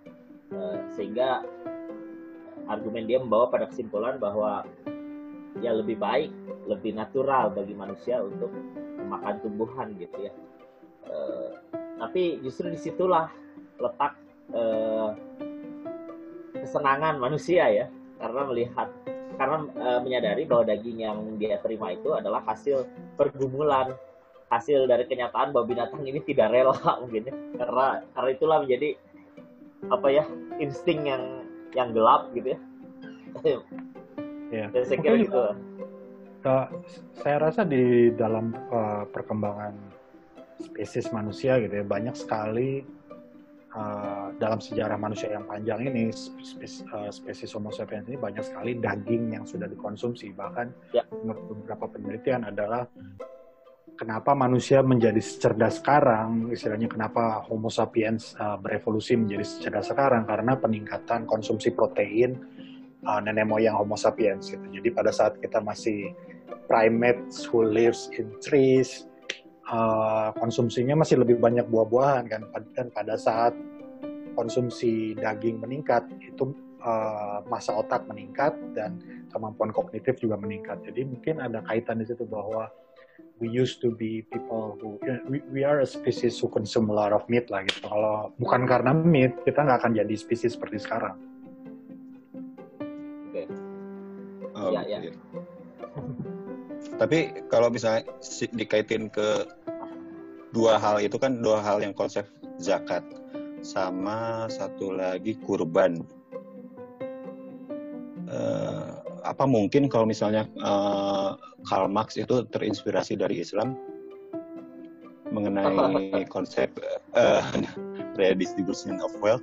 E, 0.54 0.58
sehingga 0.94 1.42
argumen 2.70 3.10
dia 3.10 3.18
membawa 3.18 3.50
pada 3.50 3.66
kesimpulan 3.66 4.16
bahwa 4.22 4.62
ya 5.60 5.74
lebih 5.74 5.98
baik, 6.00 6.30
lebih 6.70 6.96
natural 6.96 7.52
bagi 7.52 7.74
manusia 7.76 8.22
untuk 8.22 8.48
memakan 8.96 9.36
tumbuhan 9.42 9.88
gitu 9.98 10.30
ya. 10.30 10.32
E, 11.06 11.16
tapi 11.98 12.42
justru 12.42 12.70
di 12.70 12.78
situlah 12.78 13.30
letak 13.78 14.14
e, 14.54 14.62
kesenangan 16.62 17.18
manusia 17.18 17.66
ya, 17.68 17.86
karena 18.22 18.40
melihat 18.46 18.88
karena 19.34 19.56
e, 19.74 19.88
menyadari 20.06 20.42
bahwa 20.46 20.64
daging 20.70 20.98
yang 21.02 21.18
dia 21.42 21.58
terima 21.58 21.90
itu 21.90 22.14
adalah 22.14 22.46
hasil 22.46 22.86
pergumulan, 23.18 23.90
hasil 24.52 24.86
dari 24.86 25.10
kenyataan 25.10 25.50
bahwa 25.50 25.66
binatang 25.66 26.06
ini 26.06 26.22
tidak 26.22 26.54
rela 26.54 26.78
mungkin 27.02 27.26
ya. 27.26 27.34
karena 27.58 27.86
karena 28.14 28.30
itulah 28.30 28.58
menjadi 28.62 28.88
apa 29.90 30.08
ya 30.14 30.24
insting 30.62 31.10
yang 31.10 31.42
yang 31.74 31.90
gelap 31.90 32.30
gitu 32.36 32.54
ya. 32.54 32.58
Ya. 34.52 34.68
Dan 34.68 34.82
saya 34.84 34.98
kira 35.00 35.16
Mungkin, 35.16 35.26
gitu. 35.32 35.44
uh, 36.44 36.66
saya 37.24 37.36
rasa 37.40 37.64
di 37.64 38.12
dalam 38.12 38.52
uh, 38.68 39.08
perkembangan 39.08 39.72
spesies 40.60 41.08
manusia 41.10 41.58
gitu 41.58 41.82
ya 41.82 41.84
banyak 41.88 42.12
sekali 42.14 42.84
uh, 43.76 44.28
dalam 44.36 44.60
sejarah 44.60 44.96
manusia 45.00 45.32
yang 45.32 45.44
panjang 45.48 45.88
ini 45.88 46.12
spesies, 46.12 46.84
uh, 46.92 47.08
spesies 47.08 47.52
Homo 47.56 47.72
sapiens 47.72 48.06
ini 48.08 48.16
banyak 48.20 48.44
sekali 48.44 48.78
daging 48.78 49.36
yang 49.36 49.44
sudah 49.44 49.68
dikonsumsi 49.68 50.32
bahkan 50.36 50.70
Ya. 50.92 51.04
menurut 51.08 51.44
beberapa 51.56 51.88
penelitian 51.88 52.48
adalah 52.48 52.84
kenapa 53.96 54.32
manusia 54.36 54.80
menjadi 54.84 55.20
cerdas 55.20 55.80
sekarang 55.80 56.52
istilahnya 56.52 56.88
kenapa 56.88 57.44
Homo 57.48 57.72
sapiens 57.72 58.36
uh, 58.36 58.60
berevolusi 58.60 59.16
menjadi 59.16 59.44
cerdas 59.68 59.88
sekarang 59.92 60.24
karena 60.28 60.56
peningkatan 60.56 61.24
konsumsi 61.24 61.72
protein 61.72 62.36
uh, 63.06 63.20
nenek 63.20 63.46
moyang 63.46 63.76
Homo 63.78 63.98
sapiens 63.98 64.50
gitu. 64.50 64.62
Jadi 64.72 64.88
pada 64.90 65.10
saat 65.10 65.38
kita 65.38 65.60
masih 65.62 66.14
primates 66.70 67.44
who 67.44 67.66
lives 67.66 68.08
in 68.16 68.32
trees, 68.40 69.06
uh, 69.68 70.30
konsumsinya 70.38 70.98
masih 70.98 71.20
lebih 71.20 71.38
banyak 71.38 71.66
buah-buahan 71.68 72.24
kan. 72.30 72.42
Dan 72.74 72.90
pada 72.90 73.14
saat 73.14 73.54
konsumsi 74.34 75.12
daging 75.18 75.60
meningkat, 75.60 76.08
itu 76.22 76.56
uh, 76.82 77.44
masa 77.46 77.76
otak 77.76 78.08
meningkat 78.08 78.56
dan 78.72 78.98
kemampuan 79.30 79.70
kognitif 79.70 80.18
juga 80.18 80.40
meningkat. 80.40 80.80
Jadi 80.86 81.06
mungkin 81.06 81.38
ada 81.38 81.60
kaitan 81.66 82.00
di 82.00 82.06
situ 82.08 82.24
bahwa 82.24 82.72
we 83.40 83.50
used 83.50 83.82
to 83.82 83.90
be 83.94 84.22
people 84.30 84.78
who 84.78 85.02
we, 85.26 85.42
we 85.50 85.60
are 85.66 85.82
a 85.82 85.88
species 85.88 86.38
who 86.38 86.46
consume 86.46 86.88
a 86.90 86.94
lot 86.94 87.10
of 87.10 87.26
meat 87.26 87.50
lah 87.50 87.66
gitu. 87.66 87.84
Kalau 87.86 88.30
bukan 88.38 88.64
karena 88.64 88.92
meat, 88.94 89.34
kita 89.42 89.66
nggak 89.66 89.78
akan 89.82 89.92
jadi 89.98 90.14
spesies 90.14 90.54
seperti 90.54 90.78
sekarang. 90.80 91.18
Oh, 94.52 94.70
Ya, 94.70 94.84
ya. 94.86 94.98
gitu. 95.02 95.18
Tapi 97.02 97.34
kalau 97.50 97.66
misalnya 97.66 98.06
si- 98.22 98.46
dikaitin 98.54 99.10
ke 99.10 99.42
dua 100.54 100.78
hal 100.78 101.02
itu 101.02 101.18
kan 101.18 101.42
dua 101.42 101.58
hal 101.58 101.82
yang 101.82 101.90
konsep 101.90 102.30
zakat 102.62 103.02
sama 103.58 104.46
satu 104.46 104.94
lagi 104.94 105.34
kurban. 105.42 105.98
Eh, 108.30 108.90
apa 109.26 109.50
mungkin 109.50 109.90
kalau 109.90 110.06
misalnya 110.06 110.46
eh, 110.46 111.30
Karl 111.66 111.90
Marx 111.90 112.14
itu 112.14 112.46
terinspirasi 112.54 113.18
dari 113.18 113.42
Islam 113.42 113.74
mengenai 115.34 116.22
konsep 116.34 116.70
eh, 117.18 117.42
redistribution 118.22 119.02
of 119.02 119.10
wealth? 119.18 119.42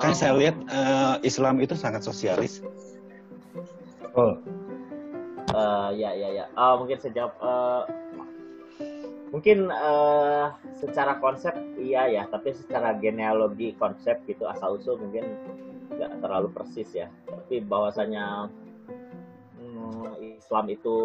Kan 0.00 0.16
saya 0.16 0.40
lihat 0.40 0.56
eh, 0.72 1.14
Islam 1.20 1.60
itu 1.60 1.76
sangat 1.76 2.00
sosialis. 2.00 2.64
Oh, 4.16 4.40
Eh, 5.52 5.90
ya 6.00 6.10
ya 6.16 6.28
ya. 6.32 6.44
Ah, 6.56 6.74
mungkin 6.80 6.96
jawab. 6.96 7.32
eh, 7.36 7.82
mungkin 9.32 9.68
eh, 9.68 10.46
secara 10.76 11.16
konsep 11.20 11.52
iya 11.80 12.08
ya, 12.08 12.22
tapi 12.28 12.52
secara 12.56 12.96
genealogi 12.96 13.76
konsep 13.76 14.20
gitu 14.28 14.44
asal 14.48 14.76
usul 14.80 15.00
mungkin 15.00 15.24
nggak 15.92 16.24
terlalu 16.24 16.48
persis 16.52 16.88
ya. 16.96 17.08
Tapi 17.28 17.60
bahwasanya 17.64 18.48
hmm, 19.60 20.20
Islam 20.40 20.72
itu 20.72 20.96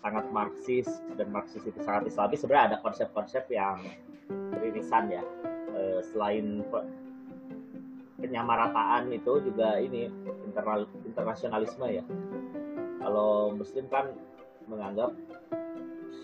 sangat 0.00 0.28
Marxis 0.32 0.88
dan 1.16 1.32
Marxis 1.32 1.64
itu 1.64 1.80
sangat 1.80 2.08
Islamis 2.08 2.40
sebenarnya 2.44 2.76
ada 2.76 2.78
konsep-konsep 2.84 3.48
yang 3.52 3.80
beririsan 4.28 5.12
ya. 5.12 5.24
Eh, 5.74 6.00
selain 6.08 6.64
pe- 6.68 6.88
penyamarataan 8.20 9.12
itu 9.12 9.40
juga 9.44 9.76
ini 9.76 10.08
internasionalisme 11.04 11.84
ya 11.92 12.04
kalau 13.04 13.52
muslim 13.52 13.84
kan 13.92 14.16
menganggap 14.64 15.12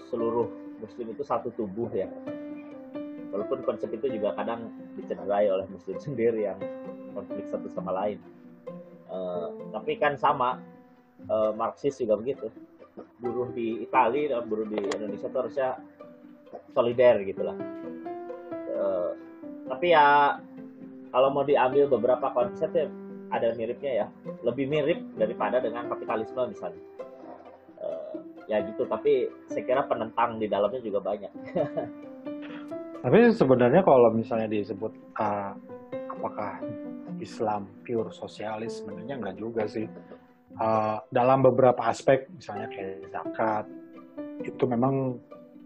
seluruh 0.09 0.49
muslim 0.81 1.13
itu 1.13 1.21
satu 1.21 1.53
tubuh 1.53 1.93
ya. 1.93 2.09
Walaupun 3.31 3.63
konsep 3.63 3.93
itu 3.95 4.17
juga 4.17 4.35
kadang 4.35 4.73
dicederai 4.97 5.47
oleh 5.53 5.69
muslim 5.69 6.01
sendiri 6.09 6.49
yang 6.49 6.59
konflik 7.13 7.45
satu 7.53 7.69
sama 7.69 7.93
lain. 7.93 8.19
Eh, 9.13 9.49
tapi 9.77 10.01
kan 10.01 10.17
sama 10.17 10.57
eh, 11.29 11.53
Marxis 11.53 12.01
juga 12.01 12.17
begitu. 12.17 12.49
Buruh 13.21 13.53
di 13.53 13.85
Italia 13.85 14.41
dan 14.41 14.49
buruh 14.49 14.65
di 14.65 14.81
Indonesia 14.81 15.29
itu 15.29 15.37
harusnya 15.37 15.77
solider 16.73 17.21
gitulah. 17.29 17.57
Eh, 18.73 19.11
tapi 19.69 19.93
ya 19.93 20.41
kalau 21.13 21.29
mau 21.29 21.45
diambil 21.45 21.87
beberapa 21.91 22.33
konsep 22.33 22.73
ya 22.73 22.89
ada 23.31 23.55
miripnya 23.55 23.93
ya 24.05 24.07
lebih 24.43 24.67
mirip 24.67 24.99
daripada 25.17 25.63
dengan 25.63 25.87
kapitalisme 25.87 26.51
misalnya 26.51 26.83
Eh, 27.81 28.13
ya 28.45 28.61
gitu 28.61 28.85
tapi 28.85 29.25
saya 29.49 29.65
kira 29.65 29.83
penentang 29.89 30.37
di 30.37 30.45
dalamnya 30.45 30.85
juga 30.85 31.01
banyak 31.01 31.33
Tapi 33.01 33.33
sebenarnya 33.33 33.81
kalau 33.81 34.13
misalnya 34.13 34.45
disebut 34.53 34.93
uh, 35.17 35.57
apakah 36.13 36.61
Islam 37.17 37.65
pure 37.81 38.13
sosialis, 38.13 38.85
sebenarnya 38.85 39.17
enggak 39.17 39.37
juga 39.41 39.65
sih. 39.65 39.89
Uh, 40.61 41.01
dalam 41.09 41.41
beberapa 41.41 41.81
aspek, 41.89 42.29
misalnya 42.29 42.69
kayak 42.69 43.09
zakat, 43.09 43.65
itu 44.45 44.65
memang 44.69 45.17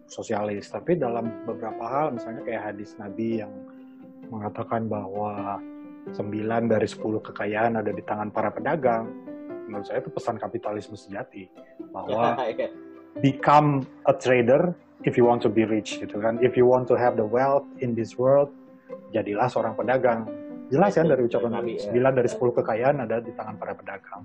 sosialis. 0.07 0.71
Tapi 0.71 0.95
dalam 0.95 1.43
beberapa 1.43 1.83
hal, 1.83 2.15
misalnya 2.15 2.47
kayak 2.47 2.71
hadis 2.71 2.95
Nabi 3.03 3.43
yang 3.43 3.51
mengatakan 4.31 4.87
bahwa 4.87 5.59
9 6.13 6.69
dari 6.69 6.85
10 6.85 7.01
kekayaan 7.01 7.81
ada 7.81 7.89
di 7.89 8.03
tangan 8.05 8.29
para 8.29 8.53
pedagang, 8.53 9.09
menurut 9.65 9.89
saya 9.89 10.05
itu 10.05 10.13
pesan 10.13 10.37
kapitalisme 10.37 10.99
sejati. 10.99 11.49
Bahwa 11.89 12.37
become 13.25 13.89
a 14.05 14.13
trader 14.13 14.77
if 15.09 15.17
you 15.17 15.25
want 15.25 15.41
to 15.41 15.49
be 15.49 15.65
rich 15.65 15.97
gitu 16.03 16.21
kan. 16.21 16.37
If 16.45 16.59
you 16.59 16.69
want 16.69 16.91
to 16.93 16.97
have 16.99 17.17
the 17.17 17.25
wealth 17.25 17.65
in 17.81 17.97
this 17.97 18.21
world, 18.21 18.53
jadilah 19.17 19.49
seorang 19.49 19.73
pedagang. 19.79 20.29
Jelas 20.69 20.97
kan 20.97 21.09
dari 21.09 21.25
ucapan 21.25 21.61
Nabi, 21.61 21.81
ya. 21.81 21.93
9 21.93 22.19
dari 22.19 22.29
10 22.29 22.41
kekayaan 22.41 22.97
ada 23.05 23.21
di 23.21 23.33
tangan 23.33 23.57
para 23.57 23.73
pedagang. 23.77 24.25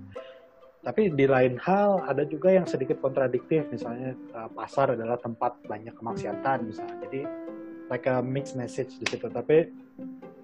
Tapi 0.80 1.12
di 1.12 1.28
lain 1.28 1.60
hal 1.60 2.08
ada 2.08 2.24
juga 2.24 2.56
yang 2.56 2.64
sedikit 2.64 3.04
kontradiktif, 3.04 3.68
misalnya 3.68 4.16
uh, 4.32 4.48
pasar 4.48 4.96
adalah 4.96 5.20
tempat 5.20 5.60
banyak 5.68 5.92
kemaksiatan 5.92 6.64
misalnya. 6.64 6.96
Jadi 7.04 7.20
like 7.92 8.08
a 8.08 8.24
mixed 8.24 8.56
message 8.56 8.96
di 8.96 9.04
situ. 9.04 9.28
Tapi 9.28 9.68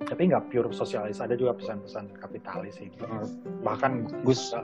tapi 0.07 0.31
nggak 0.31 0.55
pure 0.55 0.71
sosialis, 0.71 1.19
ada 1.19 1.35
juga 1.35 1.59
pesan-pesan 1.59 2.14
kapitalis 2.14 2.79
sih. 2.79 2.88
Bahkan 3.66 4.23
Gus, 4.23 4.55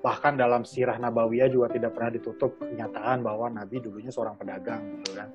bahkan 0.00 0.40
dalam 0.40 0.64
sirah 0.64 0.96
nabawiyah 0.96 1.52
juga 1.52 1.68
tidak 1.68 1.92
pernah 1.92 2.16
ditutup 2.16 2.56
kenyataan 2.56 3.20
bahwa 3.20 3.52
Nabi 3.52 3.84
dulunya 3.84 4.08
seorang 4.08 4.40
pedagang 4.40 5.04
gitu 5.04 5.12
kan. 5.12 5.28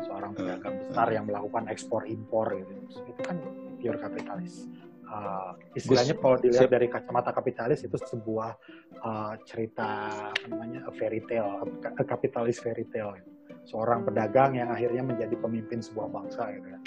Seorang 0.00 0.32
pedagang 0.32 0.74
besar 0.80 1.08
yang 1.12 1.28
melakukan 1.28 1.68
ekspor 1.68 2.08
impor 2.08 2.48
gitu. 2.56 2.72
Itu 3.04 3.20
kan 3.20 3.36
pure 3.76 4.00
kapitalis. 4.00 4.64
Uh, 5.04 5.52
istilahnya 5.76 6.16
kalau 6.16 6.40
dilihat 6.40 6.66
siap. 6.66 6.74
dari 6.80 6.88
kacamata 6.88 7.30
kapitalis 7.36 7.84
itu 7.84 7.94
sebuah 8.00 8.56
uh, 9.04 9.36
cerita 9.44 10.10
apa 10.32 10.46
namanya 10.48 10.88
a 10.88 10.92
fairy 10.96 11.20
tale 11.28 11.70
kapitalis 12.08 12.56
fairy 12.58 12.88
tale 12.88 13.20
gitu. 13.20 13.30
seorang 13.68 14.02
pedagang 14.02 14.56
yang 14.56 14.72
akhirnya 14.72 15.04
menjadi 15.04 15.36
pemimpin 15.38 15.84
sebuah 15.84 16.08
bangsa 16.08 16.56
gitu 16.56 16.66
kan 16.72 16.82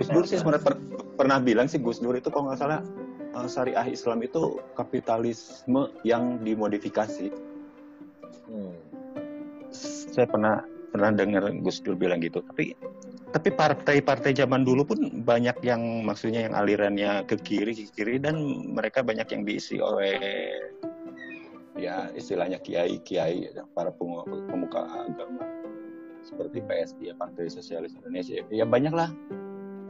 Gus 0.00 0.08
Dur 0.10 0.24
sih 0.26 0.38
sebenarnya 0.38 0.64
per- 0.64 0.82
pernah 1.18 1.38
bilang 1.42 1.66
sih 1.66 1.82
Gus 1.82 1.98
Dur 1.98 2.14
itu 2.14 2.30
kalau 2.30 2.50
nggak 2.50 2.60
salah 2.60 2.80
eh, 3.34 3.48
syariah 3.50 3.86
Islam 3.90 4.22
itu 4.22 4.62
kapitalisme 4.78 5.90
yang 6.06 6.42
dimodifikasi. 6.42 7.30
Hmm. 8.46 8.74
Saya 10.14 10.30
pernah 10.30 10.62
pernah 10.94 11.10
dengar 11.10 11.50
Gus 11.62 11.82
Dur 11.82 11.98
bilang 11.98 12.22
gitu. 12.22 12.42
Tapi 12.46 12.78
tapi 13.34 13.50
partai-partai 13.50 14.30
zaman 14.30 14.62
dulu 14.62 14.86
pun 14.86 15.26
banyak 15.26 15.58
yang 15.66 16.06
maksudnya 16.06 16.46
yang 16.46 16.54
alirannya 16.54 17.26
ke 17.26 17.34
kiri 17.34 17.74
ke 17.74 17.90
kiri 17.90 18.22
dan 18.22 18.38
mereka 18.70 19.02
banyak 19.02 19.26
yang 19.26 19.42
diisi 19.42 19.82
oleh 19.82 20.22
ya 21.74 22.06
istilahnya 22.14 22.62
kiai 22.62 23.02
kiai 23.02 23.50
para 23.74 23.90
pemuka 23.90 24.86
agama 24.86 25.42
seperti 26.24 26.64
PSI 26.64 27.12
ya 27.12 27.14
Partai 27.14 27.52
Sosialis 27.52 27.94
Indonesia. 28.00 28.40
Ya 28.48 28.64
banyak 28.64 28.92
lah 28.96 29.12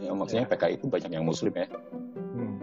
ya, 0.02 0.10
maksudnya 0.12 0.46
PKI 0.50 0.76
itu 0.76 0.86
banyak 0.90 1.10
yang 1.10 1.24
muslim 1.24 1.54
ya. 1.54 1.66
Hmm. 2.34 2.53